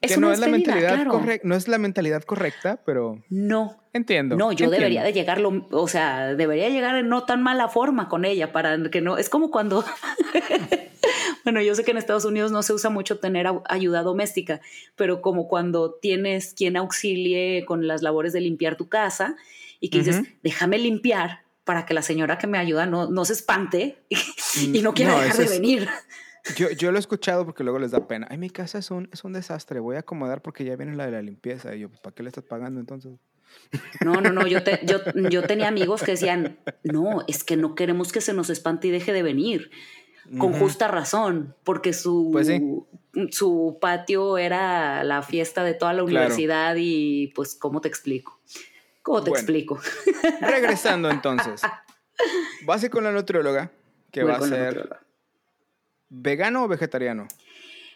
Que 0.07 0.17
no 0.17 0.31
es, 0.31 0.39
la 0.39 0.47
mentalidad 0.47 1.07
correcta, 1.07 1.47
no 1.47 1.55
es 1.55 1.67
la 1.67 1.77
mentalidad 1.77 2.23
correcta, 2.23 2.79
pero... 2.85 3.23
No. 3.29 3.83
Entiendo. 3.93 4.35
No, 4.35 4.51
yo 4.51 4.69
debería 4.69 5.03
de 5.03 5.13
llegarlo, 5.13 5.67
o 5.71 5.87
sea, 5.87 6.33
debería 6.35 6.69
llegar 6.69 6.95
en 6.95 7.09
no 7.09 7.25
tan 7.25 7.43
mala 7.43 7.69
forma 7.69 8.09
con 8.09 8.25
ella 8.25 8.51
para 8.51 8.77
que 8.89 9.01
no... 9.01 9.17
Es 9.17 9.29
como 9.29 9.51
cuando... 9.51 9.85
bueno, 11.43 11.61
yo 11.61 11.75
sé 11.75 11.83
que 11.83 11.91
en 11.91 11.97
Estados 11.97 12.25
Unidos 12.25 12.51
no 12.51 12.63
se 12.63 12.73
usa 12.73 12.89
mucho 12.89 13.19
tener 13.19 13.47
ayuda 13.69 14.01
doméstica, 14.01 14.61
pero 14.95 15.21
como 15.21 15.47
cuando 15.47 15.93
tienes 15.93 16.53
quien 16.53 16.77
auxilie 16.77 17.65
con 17.65 17.87
las 17.87 18.01
labores 18.01 18.33
de 18.33 18.41
limpiar 18.41 18.75
tu 18.75 18.89
casa 18.89 19.35
y 19.79 19.89
que 19.89 19.99
dices, 19.99 20.23
déjame 20.41 20.77
limpiar 20.79 21.43
para 21.63 21.85
que 21.85 21.93
la 21.93 22.01
señora 22.01 22.37
que 22.37 22.47
me 22.47 22.57
ayuda 22.57 22.85
no, 22.85 23.09
no 23.09 23.25
se 23.25 23.33
espante 23.33 23.97
y, 24.55 24.81
no 24.81 24.93
quiera 24.93 25.19
dejar 25.19 25.37
de 25.37 25.49
venir. 25.49 25.89
Yo, 26.57 26.69
yo 26.71 26.91
lo 26.91 26.97
he 26.97 26.99
escuchado 26.99 27.45
porque 27.45 27.63
luego 27.63 27.79
les 27.79 27.91
da 27.91 28.07
pena. 28.07 28.27
Ay, 28.29 28.37
mi 28.37 28.49
casa 28.49 28.77
es 28.77 28.91
un, 28.91 29.09
es 29.13 29.23
un 29.23 29.33
desastre, 29.33 29.79
voy 29.79 29.95
a 29.95 29.99
acomodar 29.99 30.41
porque 30.41 30.65
ya 30.65 30.75
viene 30.75 30.95
la 30.95 31.05
de 31.05 31.11
la 31.11 31.21
limpieza. 31.21 31.73
Y 31.75 31.81
yo, 31.81 31.89
¿para 31.89 32.13
qué 32.13 32.23
le 32.23 32.29
estás 32.29 32.43
pagando 32.43 32.79
entonces? 32.79 33.13
No, 34.03 34.19
no, 34.19 34.31
no, 34.31 34.45
yo, 34.47 34.59
yo, 34.83 34.99
yo 35.29 35.43
tenía 35.43 35.67
amigos 35.67 36.03
que 36.03 36.11
decían, 36.11 36.59
no, 36.83 37.23
es 37.27 37.43
que 37.43 37.55
no 37.55 37.75
queremos 37.75 38.11
que 38.11 38.19
se 38.19 38.33
nos 38.33 38.49
espante 38.49 38.87
y 38.87 38.91
deje 38.91 39.13
de 39.13 39.23
venir. 39.23 39.71
Con 40.39 40.53
justa 40.53 40.87
razón, 40.87 41.53
porque 41.65 41.91
su, 41.91 42.29
pues 42.31 42.49
su 43.31 43.77
patio 43.81 44.37
era 44.37 45.03
la 45.03 45.21
fiesta 45.21 45.65
de 45.65 45.73
toda 45.73 45.91
la 45.91 46.03
universidad 46.03 46.75
y 46.77 47.27
pues, 47.35 47.55
¿cómo 47.55 47.81
te 47.81 47.89
explico? 47.89 48.39
¿Cómo 49.01 49.21
te 49.21 49.31
explico? 49.31 49.81
regresando 50.39 51.09
entonces. 51.09 51.61
Vas 52.65 52.87
con 52.89 53.03
la 53.03 53.11
nutrióloga, 53.11 53.71
que 54.11 54.23
va 54.23 54.37
a 54.37 54.41
ser 54.41 55.02
vegano 56.13 56.63
o 56.63 56.67
vegetariano. 56.67 57.27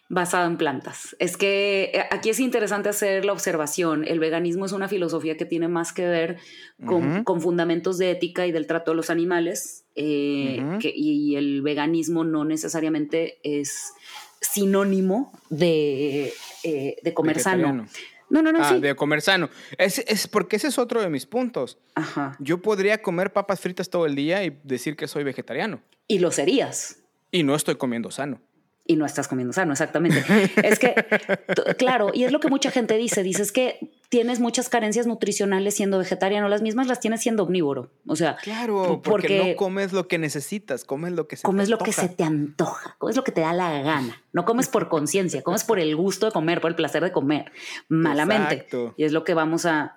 Basado 0.10 0.48
en 0.48 0.56
plantas. 0.56 1.18
Es 1.20 1.36
que 1.36 1.92
eh, 1.94 2.04
aquí 2.12 2.30
es 2.30 2.40
interesante 2.40 2.88
hacer 2.88 3.26
la 3.26 3.34
observación. 3.34 4.06
El 4.08 4.20
veganismo 4.20 4.66
es 4.66 4.72
una 4.72 4.88
filosofía 4.88 5.36
que 5.36 5.44
tiene 5.44 5.68
más 5.68 5.92
que 5.92 6.08
ver 6.08 6.38
con, 6.86 7.26
fundamentos 7.42 7.98
de 7.98 8.12
ética 8.12 8.48
y 8.48 8.54
del 8.54 8.68
trato 8.68 8.92
de 8.92 8.96
los 8.96 9.10
animales. 9.10 9.84
Eh, 9.96 10.62
y 10.82 11.36
el 11.36 11.62
veganismo 11.62 12.24
no 12.24 12.46
necesariamente 12.46 13.40
es 13.44 13.94
sinónimo 14.40 15.34
de, 15.50 16.32
eh, 16.64 16.96
de 17.04 17.14
comer 17.14 17.40
sano. 17.40 17.86
No, 18.30 18.42
no, 18.42 18.52
no. 18.52 18.60
Ah, 18.62 18.80
de 18.80 18.96
comer 18.96 19.22
sano. 19.22 19.50
Es, 19.78 20.00
es, 20.00 20.28
porque 20.28 20.56
ese 20.56 20.68
es 20.68 20.78
otro 20.78 21.02
de 21.02 21.10
mis 21.10 21.26
puntos. 21.26 21.80
Ajá. 21.96 22.38
Yo 22.40 22.62
podría 22.62 23.02
comer 23.02 23.34
papas 23.34 23.60
fritas 23.60 23.90
todo 23.90 24.06
el 24.06 24.16
día 24.16 24.44
y 24.46 24.58
decir 24.64 24.96
que 24.96 25.08
soy 25.08 25.26
vegetariano. 25.26 25.82
Y 26.08 26.20
lo 26.20 26.32
serías. 26.32 27.00
Y 27.32 27.44
no 27.44 27.56
estoy 27.56 27.76
comiendo 27.76 28.12
sano 28.12 28.42
y 28.88 28.96
no 28.96 29.06
estás 29.06 29.28
comiendo 29.28 29.54
sano, 29.54 29.74
exactamente. 29.74 30.24
es 30.64 30.80
que, 30.80 30.96
claro, 31.78 32.12
y 32.14 32.24
es 32.24 32.32
lo 32.32 32.40
que 32.40 32.50
mucha 32.50 32.72
gente 32.72 32.98
dice, 32.98 33.22
dices 33.22 33.52
que 33.52 33.92
tienes 34.10 34.40
muchas 34.40 34.70
carencias 34.70 35.06
nutricionales 35.06 35.76
siendo 35.76 36.00
vegetariano, 36.00 36.48
las 36.48 36.62
mismas 36.62 36.88
las 36.88 37.02
tienes 37.02 37.22
siendo 37.22 37.44
omnívoro. 37.44 37.92
O 38.08 38.16
sea, 38.16 38.38
claro, 38.38 39.02
porque, 39.04 39.52
no 39.52 39.56
comes 39.58 39.92
lo 39.92 40.08
que 40.08 40.18
necesitas, 40.18 40.86
comes 40.86 41.12
lo 41.12 41.28
que 41.28 41.36
se 41.36 41.44
comes 41.44 41.68
te 41.68 41.72
lo 41.72 41.78
que 41.80 41.92
se 41.92 42.08
te 42.08 42.24
antoja, 42.24 42.96
comes 42.98 43.18
lo 43.18 43.24
que 43.24 43.34
te 43.34 43.42
da 43.42 43.54
la 43.54 43.82
gana. 43.82 44.24
No 44.32 44.46
comes 44.46 44.70
por 44.70 44.88
conciencia, 44.88 45.42
comes 45.42 45.66
por 45.66 45.80
el 45.80 45.96
gusto 45.96 46.26
de 46.28 46.32
comer, 46.32 46.62
por 46.62 46.72
el 46.72 46.76
placer 46.76 47.04
de 47.04 47.12
comer, 47.12 47.52
malamente. 47.90 48.68
Y 48.96 49.04
es 49.04 49.12
lo 49.12 49.26
que 49.26 49.34
vamos 49.34 49.66
a 49.66 49.97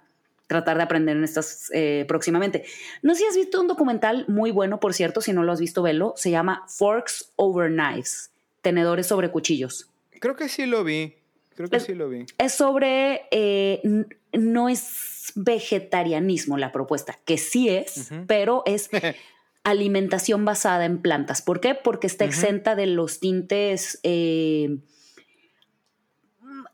tratar 0.50 0.76
de 0.76 0.82
aprender 0.82 1.16
en 1.16 1.22
estas 1.22 1.70
eh, 1.72 2.04
próximamente. 2.08 2.64
No 3.02 3.14
sé 3.14 3.20
si 3.20 3.26
has 3.28 3.36
visto 3.36 3.60
un 3.60 3.68
documental 3.68 4.24
muy 4.26 4.50
bueno, 4.50 4.80
por 4.80 4.94
cierto, 4.94 5.20
si 5.20 5.32
no 5.32 5.44
lo 5.44 5.52
has 5.52 5.60
visto, 5.60 5.80
velo. 5.80 6.12
Se 6.16 6.30
llama 6.30 6.64
Forks 6.66 7.32
Over 7.36 7.70
Knives 7.70 8.30
tenedores 8.62 9.06
sobre 9.06 9.30
cuchillos. 9.30 9.88
Creo 10.20 10.36
que 10.36 10.48
sí 10.48 10.66
lo 10.66 10.84
vi. 10.84 11.14
Creo 11.54 11.68
que 11.68 11.80
sí 11.80 11.94
lo 11.94 12.08
vi. 12.08 12.26
Es 12.38 12.54
sobre, 12.54 13.22
eh, 13.30 13.80
no 14.32 14.68
es 14.68 15.32
vegetarianismo 15.34 16.58
la 16.58 16.72
propuesta, 16.72 17.18
que 17.24 17.38
sí 17.38 17.68
es, 17.68 18.10
pero 18.26 18.62
es 18.66 18.90
alimentación 19.64 20.44
basada 20.44 20.84
en 20.84 21.00
plantas. 21.00 21.42
¿Por 21.42 21.60
qué? 21.60 21.74
Porque 21.74 22.06
está 22.06 22.24
exenta 22.24 22.74
de 22.74 22.86
los 22.86 23.20
tintes 23.20 24.00
eh, 24.02 24.78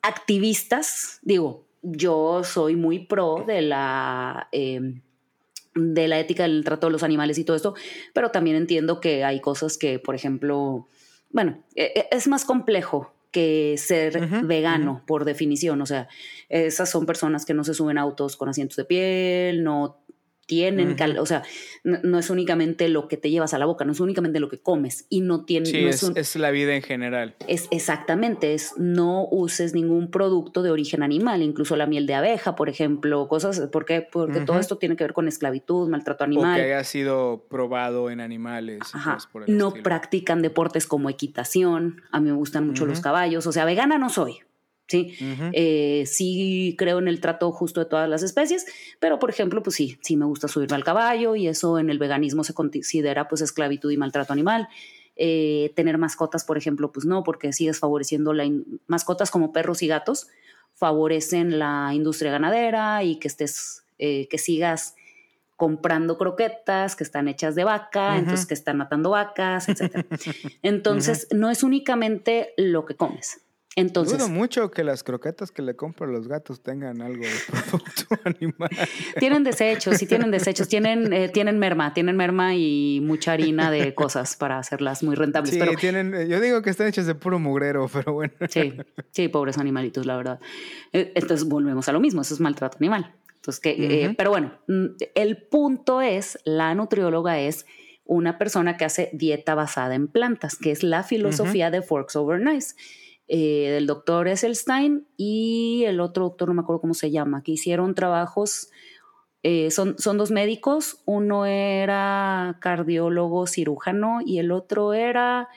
activistas, 0.03 1.19
digo, 1.23 1.66
yo 1.87 2.43
soy 2.45 2.77
muy 2.77 3.01
pro 3.01 3.45
de 3.47 3.63
la... 3.63 4.49
Em, 4.53 5.03
de 5.75 6.09
la 6.09 6.19
ética 6.19 6.45
del 6.45 6.65
trato 6.65 6.87
de 6.87 6.93
los 6.93 7.03
animales 7.03 7.37
y 7.37 7.45
todo 7.45 7.55
esto, 7.55 7.75
pero 8.15 8.31
también 8.31 8.57
entiendo 8.57 8.99
que 8.99 9.25
hay 9.25 9.41
cosas 9.43 9.77
que, 9.77 9.99
por 9.99 10.15
ejemplo, 10.15 10.89
bueno, 11.33 11.63
e, 11.75 11.93
e, 11.95 12.09
es 12.11 12.29
más 12.29 12.47
complejo 12.47 13.13
que 13.31 13.75
ser 13.77 14.27
vegano 14.45 15.03
por 15.07 15.27
definición, 15.27 15.83
o 15.83 15.85
sea, 15.85 16.09
esas 16.49 16.89
son 16.89 17.05
personas 17.05 17.45
que 17.45 17.53
no 17.53 17.63
se 17.63 17.75
suben 17.75 17.99
a 17.99 18.01
autos 18.01 18.39
con 18.39 18.49
asientos 18.49 18.77
de 18.77 18.87
piel, 18.87 19.63
no 19.65 19.99
tienen, 20.47 20.97
o 21.19 21.27
sea, 21.27 21.43
no, 21.83 22.19
es 22.19 22.31
únicamente 22.31 22.89
lo 22.89 23.09
que 23.09 23.17
te 23.17 23.31
llevas 23.31 23.53
a 23.53 23.59
la 23.59 23.67
boca, 23.67 23.85
no 23.85 23.93
es 23.93 24.01
únicamente 24.01 24.41
lo 24.41 24.49
que 24.49 24.59
comes 24.59 25.07
y 25.09 25.21
no 25.21 25.45
tiene... 25.45 25.67
Sí, 25.67 25.85
es, 26.15 26.37
la 26.37 26.51
vida 26.51 26.75
en 26.75 26.83
general. 26.83 27.35
Es 27.49 27.67
exactamente, 27.71 28.55
es 28.55 28.75
no 28.77 29.27
uses 29.31 29.75
ningún 29.75 30.11
producto 30.11 30.63
de 30.63 30.71
origen 30.71 31.03
animal, 31.03 31.43
incluso 31.43 31.77
la 31.77 31.87
miel 31.87 32.07
de 32.07 32.15
abeja, 32.15 32.55
por 32.55 32.69
ejemplo, 32.69 33.27
cosas, 33.29 33.61
¿por 33.73 33.85
qué? 33.85 34.03
Porque 34.03 34.41
todo 34.41 34.59
esto 34.59 34.79
tiene 34.79 34.97
que 34.97 35.05
ver 35.05 35.13
con 35.13 35.27
esclavitud, 35.27 35.89
maltrato 35.89 36.25
animal. 36.25 36.53
O 36.53 36.57
que 36.57 36.73
haya 36.73 36.85
sido 36.85 37.45
probado 37.49 38.11
en 38.11 38.21
animales. 38.21 38.81
no 39.49 39.75
practican 39.75 40.43
deportes 40.43 40.87
como 40.87 41.11
equitación, 41.11 42.03
a 42.13 42.21
mí 42.21 42.31
me 42.31 42.37
gustan 42.37 42.67
mucho 42.67 42.87
los 42.87 43.01
caballos, 43.01 43.47
o 43.47 43.53
sea, 43.53 43.65
vegana 43.65 43.99
no 43.99 44.11
soy, 44.11 44.39
¿sí? 44.89 45.15
Eh, 45.53 46.05
sí 46.07 46.75
creo 46.79 46.99
en 46.99 47.09
el 47.09 47.21
trato 47.21 47.51
justo 47.53 47.81
de 47.81 47.87
todas 47.87 48.09
las 48.09 48.23
especies, 48.23 48.67
pero 49.01 49.19
por 49.19 49.31
ejemplo, 49.31 49.63
pues 49.63 49.77
sí, 49.77 49.99
sí 50.03 50.17
me 50.17 50.25
gusta 50.25 50.49
subirme 50.49 50.77
al 50.77 50.85
caballo 50.85 51.37
y 51.37 51.49
eso 51.49 51.79
en 51.79 51.91
el 51.91 51.99
veganismo 51.99 52.45
se 52.45 52.55
considera 52.55 53.29
pues 53.29 53.43
esclavitud 53.43 53.91
y 53.91 53.97
maltrato 53.97 54.33
animal. 54.33 54.69
Eh, 55.19 55.73
tener 55.75 55.97
mascotas, 55.97 56.45
por 56.45 56.59
ejemplo, 56.59 56.93
pues 56.93 57.07
no, 57.07 57.23
porque 57.25 57.53
sigues 57.53 57.79
favoreciendo 57.79 58.35
la 58.35 58.45
mascotas 58.87 59.31
como 59.31 59.53
perros 59.53 59.83
y 59.83 59.87
gatos, 59.87 60.29
favorecen 60.75 61.59
la 61.59 61.91
industria 61.95 62.31
ganadera 62.31 63.03
y 63.03 63.17
que 63.17 63.29
estés, 63.29 63.85
eh, 63.99 64.29
que 64.29 64.37
sigas 64.37 64.95
comprando 65.57 66.19
croquetas 66.19 66.97
que 66.97 67.05
están 67.05 67.29
hechas 67.29 67.55
de 67.55 67.65
vaca, 67.65 68.19
entonces 68.19 68.45
que 68.45 68.53
están 68.53 68.77
matando 68.77 69.11
vacas, 69.11 69.71
etc. 69.71 70.07
Entonces, 70.63 71.29
no 71.35 71.51
es 71.51 71.63
únicamente 71.63 72.53
lo 72.59 72.85
que 72.85 72.95
comes, 72.95 73.41
entonces, 73.79 74.17
Dudo 74.17 74.31
mucho 74.31 74.71
que 74.71 74.83
las 74.83 75.03
croquetas 75.03 75.51
que 75.53 75.61
le 75.61 75.77
compro 75.77 76.07
a 76.07 76.11
los 76.11 76.29
gatos 76.29 76.63
tengan 76.63 77.03
algo 77.03 77.23
de 77.23 77.31
producto 77.71 78.19
animal. 78.25 78.71
Tienen 79.19 79.45
desechos, 79.45 79.99
sí 79.99 80.07
tienen 80.07 80.31
desechos, 80.31 80.67
tienen, 80.67 81.13
eh, 81.13 81.29
tienen 81.29 81.59
merma, 81.59 81.93
tienen 81.93 82.17
merma 82.17 82.55
y 82.55 83.01
mucha 83.03 83.33
harina 83.33 83.71
de 83.71 83.95
cosas 83.95 84.35
para 84.37 84.59
hacerlas 84.59 85.03
muy 85.03 85.15
rentables. 85.15 85.53
Sí, 85.53 85.61
tienen, 85.79 86.15
eh, 86.15 86.27
yo 86.27 86.41
digo 86.41 86.63
que 86.63 86.71
están 86.71 86.87
hechas 86.87 87.07
de 87.07 87.15
puro 87.15 87.39
mugrero, 87.39 87.87
pero 87.93 88.15
bueno. 88.15 88.33
Sí, 88.49 88.73
sí, 89.11 89.29
pobres 89.29 89.59
animalitos, 89.59 90.07
la 90.07 90.17
verdad. 90.17 90.41
Eh, 90.95 91.13
entonces 91.15 91.47
volvemos 91.47 91.87
a 91.91 91.93
lo 91.93 92.01
mismo, 92.01 92.23
eso 92.23 92.33
es 92.33 92.41
maltrato 92.41 92.79
animal. 92.81 93.15
Entonces, 93.35 93.61
que, 93.61 94.15
pero 94.17 94.31
bueno, 94.31 94.59
mm, 94.69 94.87
el 95.15 95.37
punto 95.37 96.01
es, 96.01 96.39
la 96.45 96.75
nutrióloga 96.75 97.39
es 97.41 97.67
una 98.07 98.39
persona 98.39 98.79
que 98.79 98.87
hace 98.87 99.11
dieta 99.13 99.55
basada 99.55 99.95
en 99.95 100.09
plantas, 100.09 100.57
que 100.57 100.71
es 100.71 100.83
la 100.83 101.03
filosofía 101.03 101.71
de 101.71 101.83
Forks 101.83 102.17
Over 102.17 102.41
Nice 102.41 102.75
eh, 103.29 103.71
del 103.73 103.89
doctor 103.89 104.29
Esselstein 104.29 105.05
y 105.17 105.83
el 105.85 105.99
otro 105.99 106.25
doctor, 106.25 106.47
no 106.47 106.55
me 106.55 106.61
acuerdo 106.61 106.81
cómo 106.81 106.95
se 106.95 107.11
llama, 107.11 107.43
que 107.43 107.51
hicieron 107.53 107.97
trabajos, 107.97 108.71
eh, 109.43 109.73
son, 109.73 109.99
son 109.99 110.17
dos 110.17 110.31
médicos, 110.31 111.03
uno 111.07 111.45
era 111.45 112.57
cardiólogo 112.61 113.49
cirujano 113.49 114.21
y 114.25 114.39
el 114.39 114.53
otro 114.53 114.95
era 114.95 115.49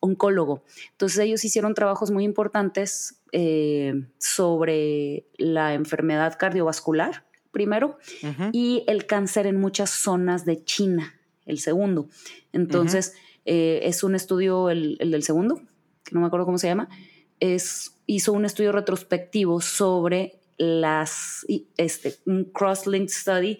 oncólogo. 0.00 0.64
Entonces 0.92 1.18
ellos 1.18 1.44
hicieron 1.44 1.74
trabajos 1.74 2.10
muy 2.10 2.24
importantes 2.24 3.20
eh, 3.32 3.92
sobre 4.16 5.26
la 5.36 5.74
enfermedad 5.74 6.38
cardiovascular, 6.38 7.26
primero, 7.50 7.98
y 8.52 8.84
el 8.86 9.04
cáncer 9.04 9.46
en 9.46 9.60
muchas 9.60 9.90
zonas 9.90 10.46
de 10.46 10.64
China, 10.64 11.14
el 11.44 11.58
segundo. 11.58 12.08
Entonces, 12.52 13.14
es 13.44 14.04
un 14.04 14.14
estudio, 14.14 14.70
el, 14.70 14.96
el, 15.00 15.10
del 15.10 15.22
segundo, 15.22 15.60
que 16.04 16.14
no 16.14 16.20
me 16.20 16.26
acuerdo 16.26 16.46
cómo 16.46 16.58
se 16.58 16.68
llama, 16.68 16.88
hizo 17.40 18.32
un 18.32 18.44
estudio 18.44 18.72
retrospectivo 18.72 19.60
sobre 19.60 20.38
las, 20.56 21.46
este, 21.76 22.16
un 22.26 22.44
cross-linked 22.44 23.12
study 23.12 23.58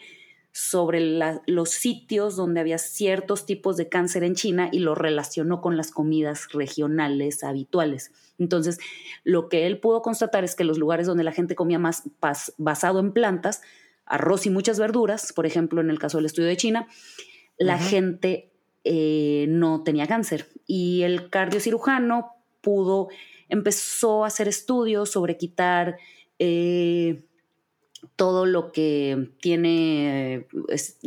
sobre 0.53 1.01
los 1.47 1.71
sitios 1.71 2.35
donde 2.35 2.59
había 2.59 2.79
ciertos 2.79 3.47
tipos 3.47 3.77
de 3.77 3.89
cáncer 3.89 4.25
en 4.25 4.35
China 4.35 4.69
y 4.73 4.81
lo 4.81 4.97
relacionó 4.97 5.61
con 5.61 5.77
las 5.77 5.93
comidas 5.93 6.49
regionales 6.53 7.45
habituales. 7.45 8.11
Entonces, 8.41 8.81
lo 9.23 9.49
que 9.49 9.69
él 9.69 9.79
pudo 9.79 10.03
constatar 10.03 10.43
es 10.43 10.57
que 10.57 10.65
los 10.65 10.77
lugares 10.77 11.07
donde 11.07 11.23
la 11.23 11.31
gente 11.31 11.55
comía 11.55 11.79
más 11.79 12.11
basado 12.57 12.99
en 12.99 13.13
plantas, 13.13 13.63
arroz 14.05 14.47
y 14.47 14.51
muchas 14.51 14.81
verduras, 14.81 15.33
por 15.33 15.47
ejemplo, 15.47 15.81
en 15.81 15.91
el 15.91 16.01
caso 16.01 16.19
del 16.19 16.27
estudio 16.27 16.49
de 16.49 16.57
China, 16.57 16.89
la 17.57 17.79
gente 17.79 18.51
eh, 18.83 19.47
no 19.49 19.85
tenía 19.85 20.09
cáncer. 20.09 20.49
Y 20.67 21.03
el 21.03 21.31
cardiocirujano 21.31 22.33
pudo 22.63 23.11
empezó 23.49 24.25
a 24.25 24.29
hacer 24.29 24.49
estudios 24.49 25.11
sobre 25.11 25.37
quitar 25.37 25.97
eh, 26.39 27.25
todo 28.17 28.47
lo 28.47 28.73
que 28.73 29.31
tiene, 29.41 30.47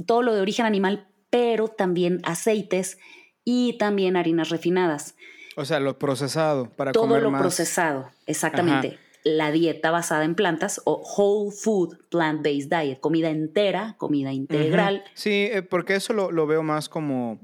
todo 0.06 0.22
lo 0.22 0.34
de 0.34 0.42
origen 0.42 0.66
animal, 0.66 1.08
pero 1.30 1.68
también 1.68 2.20
aceites 2.24 2.98
y 3.44 3.78
también 3.78 4.18
harinas 4.18 4.50
refinadas. 4.50 5.16
O 5.56 5.66
sea, 5.66 5.80
lo 5.80 5.98
procesado 5.98 6.70
para 6.70 6.92
todo 6.92 7.20
lo 7.20 7.32
procesado, 7.32 8.10
exactamente. 8.26 8.98
La 9.24 9.52
dieta 9.52 9.92
basada 9.92 10.24
en 10.24 10.34
plantas 10.34 10.82
o 10.86 10.96
whole 10.96 11.52
food 11.52 11.98
plant-based 12.10 12.70
diet, 12.70 13.00
comida 13.00 13.30
entera, 13.30 13.96
comida 14.00 14.34
integral. 14.34 15.04
Sí, 15.14 15.48
eh, 15.52 15.62
porque 15.62 15.96
eso 15.96 16.14
lo 16.14 16.48
veo 16.48 16.64
más 16.64 16.90
como 16.90 17.40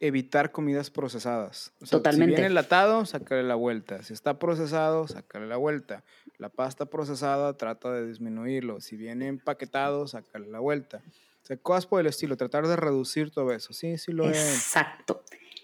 evitar 0.00 0.52
comidas 0.52 0.90
procesadas. 0.90 1.72
Totalmente. 1.90 2.34
Si 2.34 2.36
viene 2.36 2.46
enlatado, 2.46 3.04
sácale 3.04 3.42
la 3.42 3.54
vuelta. 3.54 4.02
Si 4.02 4.12
está 4.12 4.38
procesado, 4.38 5.08
sácale 5.08 5.46
la 5.46 5.56
vuelta. 5.56 6.04
La 6.38 6.48
pasta 6.48 6.86
procesada, 6.86 7.56
trata 7.56 7.92
de 7.92 8.06
disminuirlo. 8.06 8.80
Si 8.80 8.96
viene 8.96 9.26
empaquetado, 9.26 10.06
sácale 10.06 10.46
la 10.48 10.60
vuelta. 10.60 11.02
O 11.42 11.46
sea, 11.48 11.56
cosas 11.56 11.86
por 11.86 12.00
el 12.00 12.06
estilo, 12.06 12.36
tratar 12.36 12.66
de 12.68 12.76
reducir 12.76 13.30
todo 13.30 13.52
eso. 13.52 13.72
Sí, 13.72 13.98
sí 13.98 14.12
lo 14.12 14.28
es. 14.30 14.36
Exacto. 14.36 15.22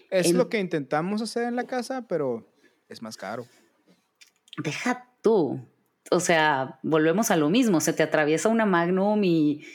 Es 0.09 0.33
lo 0.33 0.49
que 0.49 0.59
intentamos 0.59 1.21
hacer 1.21 1.43
en 1.43 1.55
la 1.55 1.65
casa, 1.65 2.05
pero 2.07 2.45
es 2.89 3.01
más 3.01 3.17
caro. 3.17 3.45
Deja 4.57 5.09
tú. 5.21 5.59
O 6.11 6.19
sea, 6.19 6.79
volvemos 6.83 7.31
a 7.31 7.37
lo 7.37 7.49
mismo. 7.49 7.81
Se 7.81 7.93
te 7.93 8.03
atraviesa 8.03 8.49
una 8.49 8.65
Magnum 8.65 9.23
y 9.23 9.65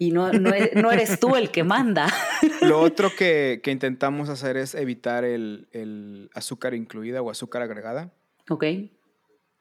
y 0.00 0.12
no, 0.12 0.32
no, 0.32 0.90
eres 0.90 1.20
tú 1.20 1.36
el 1.36 1.50
que 1.50 1.62
manda. 1.62 2.08
Lo 2.62 2.80
otro 2.80 3.10
que, 3.14 3.60
que 3.62 3.70
intentamos 3.70 4.30
hacer 4.30 4.56
es 4.56 4.74
evitar 4.74 5.26
el, 5.26 5.68
el, 5.72 6.30
azúcar 6.32 6.72
incluida 6.72 7.20
o 7.20 7.30
azúcar 7.30 7.60
agregada. 7.60 8.10
Ok. 8.48 8.64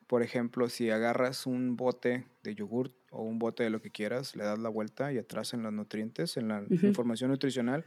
Por 0.08 0.23
ejemplo, 0.23 0.69
si 0.69 0.91
agarras 0.91 1.45
un 1.45 1.75
bote 1.75 2.25
de 2.41 2.56
yogur 2.56 2.93
o 3.12 3.21
un 3.21 3.38
bote 3.38 3.63
de 3.63 3.69
lo 3.69 3.82
que 3.82 3.91
quieras, 3.91 4.34
le 4.38 4.45
das 4.45 4.58
la 4.60 4.69
vuelta 4.69 5.12
y 5.12 5.17
atrás 5.17 5.54
en 5.54 5.62
los 5.62 5.73
nutrientes, 5.73 6.38
en 6.38 6.47
la 6.47 6.63
información 6.69 7.32
nutricional. 7.32 7.84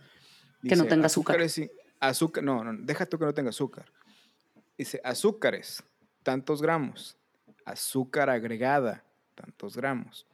que 0.62 0.76
no 0.76 0.84
tenga 0.84 1.06
azúcar. 1.06 1.40
azúcar. 2.00 2.44
No, 2.44 2.62
no, 2.62 2.74
deja 2.82 3.06
tú 3.06 3.18
que 3.18 3.24
no 3.24 3.32
tenga 3.32 3.48
azúcar. 3.48 3.86
Dice 4.76 5.00
azúcares, 5.04 5.82
tantos 6.22 6.60
gramos. 6.60 7.16
Azúcar 7.64 8.28
agregada, 8.28 9.04
tantos 9.34 9.74
gramos. 9.74 10.26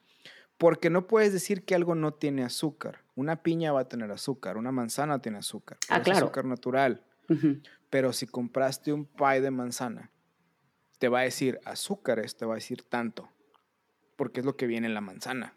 Porque 0.59 0.91
no 0.91 1.07
puedes 1.07 1.33
decir 1.33 1.65
que 1.65 1.75
algo 1.75 1.95
no 1.95 2.13
tiene 2.13 2.45
azúcar. 2.45 3.05
Una 3.15 3.43
piña 3.43 3.73
va 3.73 3.81
a 3.81 3.89
tener 3.89 4.11
azúcar, 4.11 4.57
una 4.57 4.73
manzana 4.73 5.21
tiene 5.21 5.39
azúcar. 5.39 5.79
Ah, 5.89 6.03
claro. 6.03 6.27
azúcar 6.27 6.45
natural. 6.45 7.05
Pero 7.91 8.13
si 8.13 8.27
compraste 8.27 8.93
un 8.93 9.07
pie 9.07 9.41
de 9.41 9.51
manzana, 9.51 10.11
te 10.99 11.09
va 11.09 11.21
a 11.21 11.23
decir 11.23 11.61
azúcares, 11.65 12.37
te 12.37 12.45
va 12.45 12.55
a 12.55 12.57
decir 12.57 12.83
tanto. 12.83 13.31
Porque 14.17 14.41
es 14.41 14.47
lo 14.47 14.57
que 14.57 14.67
viene 14.67 14.89
en 14.89 14.95
la 14.95 15.01
manzana. 15.01 15.55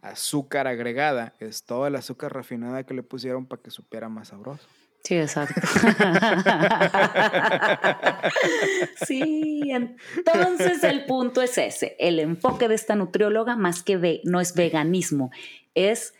Azúcar 0.00 0.66
agregada 0.66 1.34
es 1.38 1.64
toda 1.64 1.88
el 1.88 1.96
azúcar 1.96 2.32
refinada 2.32 2.84
que 2.84 2.94
le 2.94 3.02
pusieron 3.02 3.46
para 3.46 3.62
que 3.62 3.70
supiera 3.70 4.08
más 4.08 4.28
sabroso. 4.28 4.66
Sí, 5.04 5.16
exacto. 5.16 5.60
sí, 9.06 9.70
entonces 9.70 10.82
el 10.82 11.04
punto 11.04 11.42
es 11.42 11.58
ese. 11.58 11.94
El 11.98 12.18
enfoque 12.18 12.68
de 12.68 12.74
esta 12.74 12.94
nutrióloga, 12.94 13.54
más 13.54 13.82
que 13.82 13.98
ve, 13.98 14.22
no 14.24 14.40
es 14.40 14.54
veganismo, 14.54 15.30
es 15.74 16.14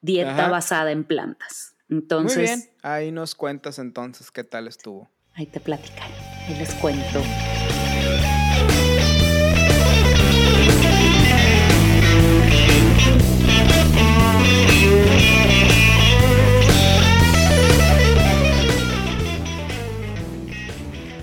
dieta 0.00 0.48
basada 0.48 0.92
en 0.92 1.04
plantas. 1.04 1.76
Entonces, 1.90 2.36
Muy 2.36 2.46
bien. 2.46 2.70
Ahí 2.82 3.12
nos 3.12 3.34
cuentas 3.34 3.78
entonces 3.78 4.30
qué 4.30 4.44
tal 4.44 4.66
estuvo. 4.66 5.10
Ahí 5.34 5.44
te 5.44 5.60
platicaré, 5.60 6.14
ahí 6.48 6.56
les 6.58 6.72
cuento. 6.76 7.22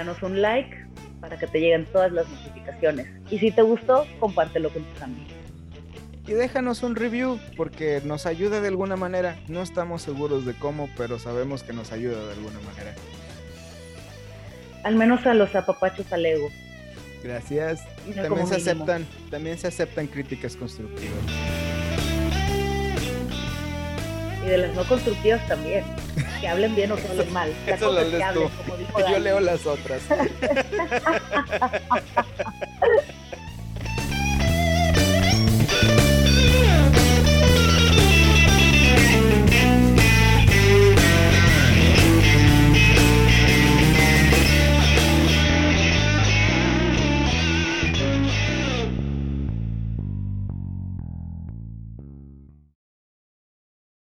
Danos 0.00 0.22
un 0.22 0.40
like 0.40 0.86
para 1.20 1.36
que 1.36 1.46
te 1.46 1.60
lleguen 1.60 1.84
todas 1.84 2.10
las 2.10 2.26
notificaciones. 2.26 3.06
Y 3.30 3.38
si 3.38 3.50
te 3.50 3.60
gustó, 3.60 4.06
compártelo 4.18 4.70
con 4.70 4.82
tus 4.82 5.02
amigos. 5.02 5.34
Y 6.26 6.32
déjanos 6.32 6.82
un 6.82 6.96
review 6.96 7.38
porque 7.54 8.00
nos 8.02 8.24
ayuda 8.24 8.62
de 8.62 8.68
alguna 8.68 8.96
manera. 8.96 9.36
No 9.46 9.60
estamos 9.60 10.00
seguros 10.00 10.46
de 10.46 10.54
cómo, 10.54 10.88
pero 10.96 11.18
sabemos 11.18 11.62
que 11.64 11.74
nos 11.74 11.92
ayuda 11.92 12.28
de 12.28 12.32
alguna 12.32 12.60
manera. 12.60 12.94
Al 14.84 14.94
menos 14.94 15.26
a 15.26 15.34
los 15.34 15.54
apapachos 15.54 16.10
al 16.14 16.24
ego. 16.24 16.48
Gracias. 17.22 17.86
también 18.14 18.46
se 18.46 18.54
aceptan, 18.54 19.06
también 19.30 19.58
se 19.58 19.66
aceptan 19.66 20.06
críticas 20.06 20.56
constructivas. 20.56 21.69
De 24.50 24.58
las 24.58 24.74
no 24.74 24.82
constructivas 24.82 25.46
también. 25.46 25.84
Que 26.40 26.48
hablen 26.48 26.74
bien 26.74 26.90
o 26.90 26.96
que 26.96 27.06
hablen 27.06 27.32
mal. 27.32 27.54
Eso 27.68 27.92
lo 27.92 28.02
lees 28.02 28.34
tú. 28.34 28.50
Yo 29.10 29.18
leo 29.20 29.38
las 29.38 29.64
otras. 29.64 30.02